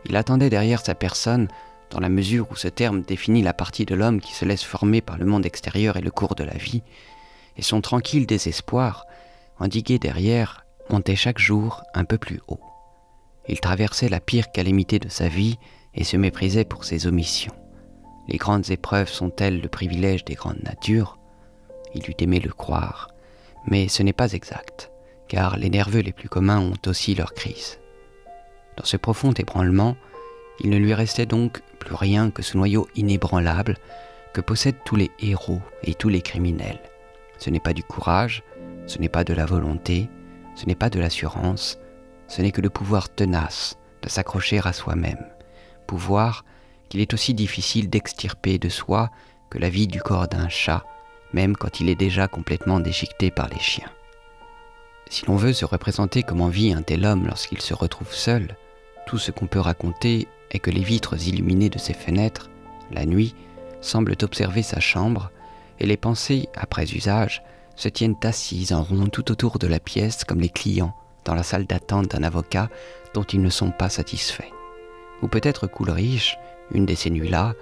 Il 0.06 0.16
attendait 0.16 0.50
derrière 0.50 0.84
sa 0.84 0.94
personne, 0.94 1.48
dans 1.90 2.00
la 2.00 2.08
mesure 2.08 2.50
où 2.50 2.56
ce 2.56 2.68
terme 2.68 3.02
définit 3.02 3.42
la 3.42 3.54
partie 3.54 3.86
de 3.86 3.94
l'homme 3.94 4.20
qui 4.20 4.34
se 4.34 4.44
laisse 4.44 4.62
former 4.62 5.00
par 5.00 5.18
le 5.18 5.24
monde 5.24 5.46
extérieur 5.46 5.96
et 5.96 6.02
le 6.02 6.10
cours 6.10 6.34
de 6.34 6.44
la 6.44 6.54
vie, 6.54 6.82
et 7.56 7.62
son 7.62 7.80
tranquille 7.80 8.26
désespoir, 8.26 9.06
endigué 9.58 9.98
derrière, 9.98 10.64
montait 10.90 11.16
chaque 11.16 11.38
jour 11.38 11.82
un 11.94 12.04
peu 12.04 12.18
plus 12.18 12.40
haut. 12.46 12.60
Il 13.48 13.60
traversait 13.60 14.08
la 14.08 14.20
pire 14.20 14.52
calamité 14.52 14.98
de 14.98 15.08
sa 15.08 15.28
vie 15.28 15.58
et 15.94 16.04
se 16.04 16.16
méprisait 16.16 16.64
pour 16.64 16.84
ses 16.84 17.06
omissions. 17.06 17.54
Les 18.28 18.36
grandes 18.36 18.70
épreuves 18.70 19.08
sont-elles 19.08 19.60
le 19.60 19.68
privilège 19.68 20.24
des 20.24 20.34
grandes 20.34 20.62
natures? 20.62 21.18
Il 21.94 22.08
eût 22.08 22.14
aimé 22.18 22.40
le 22.40 22.52
croire, 22.52 23.08
mais 23.66 23.88
ce 23.88 24.02
n'est 24.02 24.12
pas 24.12 24.32
exact, 24.32 24.90
car 25.28 25.56
les 25.56 25.70
nerveux 25.70 26.00
les 26.00 26.12
plus 26.12 26.28
communs 26.28 26.60
ont 26.60 26.88
aussi 26.88 27.14
leurs 27.14 27.32
crises. 27.32 27.80
Dans 28.76 28.84
ce 28.84 28.98
profond 28.98 29.32
ébranlement, 29.32 29.96
il 30.60 30.70
ne 30.70 30.76
lui 30.76 30.92
restait 30.92 31.26
donc 31.26 31.62
plus 31.78 31.94
rien 31.94 32.30
que 32.30 32.42
ce 32.42 32.56
noyau 32.56 32.86
inébranlable 32.94 33.76
que 34.34 34.40
possèdent 34.42 34.84
tous 34.84 34.96
les 34.96 35.10
héros 35.20 35.62
et 35.82 35.94
tous 35.94 36.10
les 36.10 36.20
criminels. 36.20 36.80
Ce 37.38 37.48
n'est 37.48 37.60
pas 37.60 37.72
du 37.72 37.82
courage, 37.82 38.42
ce 38.86 38.98
n'est 38.98 39.08
pas 39.08 39.24
de 39.24 39.32
la 39.32 39.46
volonté, 39.46 40.08
ce 40.54 40.66
n'est 40.66 40.74
pas 40.74 40.90
de 40.90 41.00
l'assurance, 41.00 41.78
ce 42.28 42.42
n'est 42.42 42.52
que 42.52 42.60
le 42.60 42.70
pouvoir 42.70 43.08
tenace 43.08 43.76
de 44.02 44.08
s'accrocher 44.08 44.60
à 44.62 44.72
soi-même, 44.72 45.26
pouvoir 45.86 46.44
qu'il 46.88 47.00
est 47.00 47.14
aussi 47.14 47.34
difficile 47.34 47.90
d'extirper 47.90 48.58
de 48.58 48.68
soi 48.68 49.10
que 49.50 49.58
la 49.58 49.70
vie 49.70 49.86
du 49.86 50.00
corps 50.00 50.28
d'un 50.28 50.48
chat, 50.48 50.84
même 51.32 51.56
quand 51.56 51.80
il 51.80 51.88
est 51.88 51.94
déjà 51.94 52.28
complètement 52.28 52.80
déchiqueté 52.80 53.30
par 53.30 53.48
les 53.48 53.58
chiens. 53.58 53.90
Si 55.10 55.24
l'on 55.26 55.36
veut 55.36 55.54
se 55.54 55.64
représenter 55.64 56.22
comment 56.22 56.48
vit 56.48 56.72
un 56.72 56.82
tel 56.82 57.04
homme 57.06 57.26
lorsqu'il 57.26 57.60
se 57.60 57.74
retrouve 57.74 58.12
seul, 58.12 58.56
tout 59.06 59.18
ce 59.18 59.30
qu'on 59.30 59.46
peut 59.46 59.60
raconter 59.60 60.28
est 60.50 60.58
que 60.58 60.70
les 60.70 60.82
vitres 60.82 61.16
illuminées 61.26 61.70
de 61.70 61.78
ses 61.78 61.94
fenêtres, 61.94 62.50
la 62.90 63.06
nuit, 63.06 63.34
semblent 63.80 64.16
observer 64.22 64.62
sa 64.62 64.80
chambre, 64.80 65.30
et 65.80 65.86
les 65.86 65.96
pensées, 65.96 66.48
après 66.54 66.92
usage, 66.92 67.42
se 67.76 67.88
tiennent 67.88 68.16
assises 68.22 68.72
en 68.72 68.82
rond 68.82 69.06
tout 69.06 69.30
autour 69.30 69.58
de 69.58 69.66
la 69.66 69.78
pièce 69.78 70.24
comme 70.24 70.40
les 70.40 70.48
clients 70.48 70.94
dans 71.28 71.34
la 71.34 71.42
salle 71.42 71.66
d'attente 71.66 72.12
d'un 72.12 72.22
avocat 72.22 72.70
dont 73.12 73.22
ils 73.22 73.42
ne 73.42 73.50
sont 73.50 73.70
pas 73.70 73.90
satisfaits. 73.90 74.50
Ou 75.20 75.28
peut-être 75.28 75.66
Coulrich, 75.66 76.38
une 76.72 76.86
de 76.86 76.94
ces 76.94 77.10
nuits-là, 77.10 77.52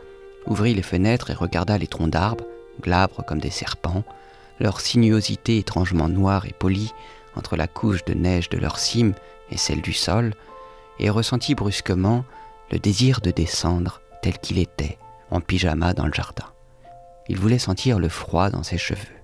ouvrit 0.46 0.72
les 0.72 0.82
fenêtres 0.84 1.30
et 1.30 1.34
regarda 1.34 1.76
les 1.76 1.88
troncs 1.88 2.10
d'arbres, 2.10 2.44
glabres 2.80 3.24
comme 3.26 3.40
des 3.40 3.50
serpents, 3.50 4.04
leur 4.60 4.80
sinuosité 4.80 5.58
étrangement 5.58 6.08
noire 6.08 6.46
et 6.46 6.52
polie 6.52 6.92
entre 7.34 7.56
la 7.56 7.66
couche 7.66 8.04
de 8.04 8.14
neige 8.14 8.48
de 8.50 8.58
leur 8.58 8.78
cime 8.78 9.14
et 9.50 9.56
celle 9.56 9.82
du 9.82 9.92
sol, 9.92 10.34
et 11.00 11.10
ressentit 11.10 11.56
brusquement 11.56 12.24
le 12.70 12.78
désir 12.78 13.20
de 13.20 13.32
descendre 13.32 14.00
tel 14.22 14.38
qu'il 14.38 14.58
était, 14.58 14.96
en 15.32 15.40
pyjama 15.40 15.92
dans 15.92 16.06
le 16.06 16.14
jardin. 16.14 16.46
Il 17.28 17.40
voulait 17.40 17.58
sentir 17.58 17.98
le 17.98 18.08
froid 18.08 18.48
dans 18.48 18.62
ses 18.62 18.78
cheveux. 18.78 19.18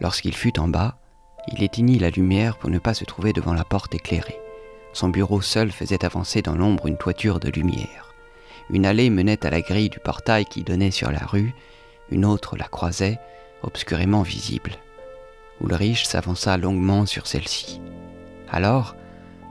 Lorsqu'il 0.00 0.34
fut 0.34 0.60
en 0.60 0.68
bas, 0.68 0.98
il 1.48 1.62
éteignit 1.62 1.98
la 1.98 2.10
lumière 2.10 2.56
pour 2.56 2.70
ne 2.70 2.78
pas 2.78 2.94
se 2.94 3.04
trouver 3.04 3.32
devant 3.32 3.54
la 3.54 3.64
porte 3.64 3.94
éclairée. 3.94 4.40
Son 4.92 5.08
bureau 5.08 5.40
seul 5.40 5.70
faisait 5.70 6.04
avancer 6.04 6.42
dans 6.42 6.56
l'ombre 6.56 6.86
une 6.86 6.96
toiture 6.96 7.38
de 7.38 7.50
lumière. 7.50 8.14
Une 8.70 8.86
allée 8.86 9.10
menait 9.10 9.44
à 9.46 9.50
la 9.50 9.60
grille 9.60 9.90
du 9.90 10.00
portail 10.00 10.44
qui 10.44 10.64
donnait 10.64 10.90
sur 10.90 11.10
la 11.12 11.18
rue, 11.18 11.54
une 12.10 12.24
autre 12.24 12.56
la 12.56 12.66
croisait, 12.66 13.18
obscurément 13.62 14.22
visible. 14.22 14.72
Ulrich 15.60 16.06
s'avança 16.06 16.56
longuement 16.56 17.06
sur 17.06 17.26
celle-ci. 17.26 17.80
Alors, 18.50 18.96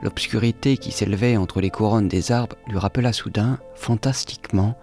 l'obscurité 0.01 0.77
qui 0.77 0.91
s'élevait 0.91 1.37
entre 1.37 1.61
les 1.61 1.69
couronnes 1.69 2.07
des 2.07 2.31
arbres 2.31 2.57
lui 2.67 2.77
rappela 2.77 3.13
soudain, 3.13 3.59
fantastiquement, 3.75 4.77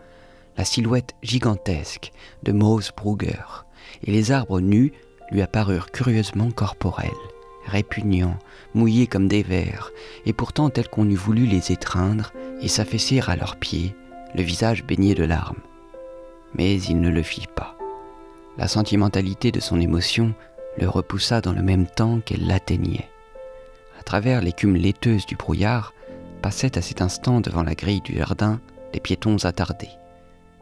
la 0.56 0.64
silhouette 0.64 1.14
gigantesque 1.22 2.12
de 2.42 2.52
Mose 2.52 2.90
Brugger, 2.96 3.64
et 4.04 4.10
les 4.10 4.32
arbres 4.32 4.60
nus 4.60 4.92
lui 5.32 5.42
apparurent 5.42 5.90
curieusement 5.90 6.50
corporels, 6.50 7.10
répugnants, 7.66 8.38
mouillés 8.74 9.06
comme 9.06 9.28
des 9.28 9.42
vers, 9.42 9.90
et 10.26 10.32
pourtant 10.32 10.70
tels 10.70 10.88
qu'on 10.88 11.08
eût 11.08 11.16
voulu 11.16 11.46
les 11.46 11.72
étreindre 11.72 12.32
et 12.60 12.68
s'affaisser 12.68 13.20
à 13.26 13.34
leurs 13.34 13.56
pieds, 13.56 13.96
le 14.34 14.42
visage 14.42 14.84
baigné 14.84 15.14
de 15.14 15.24
larmes. 15.24 15.60
Mais 16.54 16.80
il 16.80 17.00
ne 17.00 17.10
le 17.10 17.22
fit 17.22 17.46
pas. 17.56 17.76
La 18.58 18.68
sentimentalité 18.68 19.50
de 19.50 19.60
son 19.60 19.80
émotion 19.80 20.34
le 20.78 20.88
repoussa 20.88 21.40
dans 21.40 21.52
le 21.52 21.62
même 21.62 21.86
temps 21.86 22.20
qu'elle 22.20 22.46
l'atteignait. 22.46 23.08
À 23.98 24.02
travers 24.02 24.40
l'écume 24.40 24.76
laiteuse 24.76 25.26
du 25.26 25.36
brouillard, 25.36 25.94
passaient 26.42 26.76
à 26.76 26.82
cet 26.82 27.00
instant 27.00 27.40
devant 27.40 27.62
la 27.62 27.74
grille 27.74 28.00
du 28.00 28.16
jardin 28.16 28.60
des 28.92 29.00
piétons 29.00 29.44
attardés. 29.44 29.90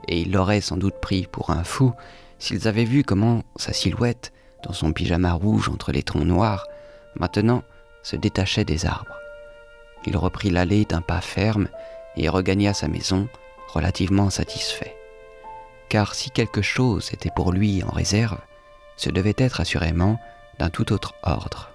Et 0.08 0.20
il 0.20 0.32
l'aurait 0.32 0.60
sans 0.60 0.76
doute 0.76 1.00
pris 1.00 1.26
pour 1.30 1.50
un 1.50 1.64
fou 1.64 1.92
s'ils 2.38 2.68
avaient 2.68 2.84
vu 2.84 3.02
comment 3.02 3.42
sa 3.56 3.72
silhouette, 3.72 4.32
dans 4.62 4.72
son 4.72 4.92
pyjama 4.92 5.32
rouge 5.32 5.68
entre 5.68 5.92
les 5.92 6.02
troncs 6.02 6.24
noirs, 6.24 6.66
maintenant 7.14 7.62
se 8.02 8.16
détachait 8.16 8.64
des 8.64 8.86
arbres. 8.86 9.16
Il 10.06 10.16
reprit 10.16 10.50
l'allée 10.50 10.84
d'un 10.84 11.02
pas 11.02 11.20
ferme 11.20 11.68
et 12.16 12.28
regagna 12.28 12.74
sa 12.74 12.88
maison 12.88 13.28
relativement 13.68 14.30
satisfait. 14.30 14.96
Car 15.88 16.14
si 16.14 16.30
quelque 16.30 16.62
chose 16.62 17.12
était 17.12 17.30
pour 17.34 17.52
lui 17.52 17.82
en 17.82 17.90
réserve, 17.90 18.38
ce 18.96 19.10
devait 19.10 19.34
être 19.36 19.60
assurément 19.60 20.18
d'un 20.58 20.70
tout 20.70 20.92
autre 20.92 21.14
ordre. 21.22 21.70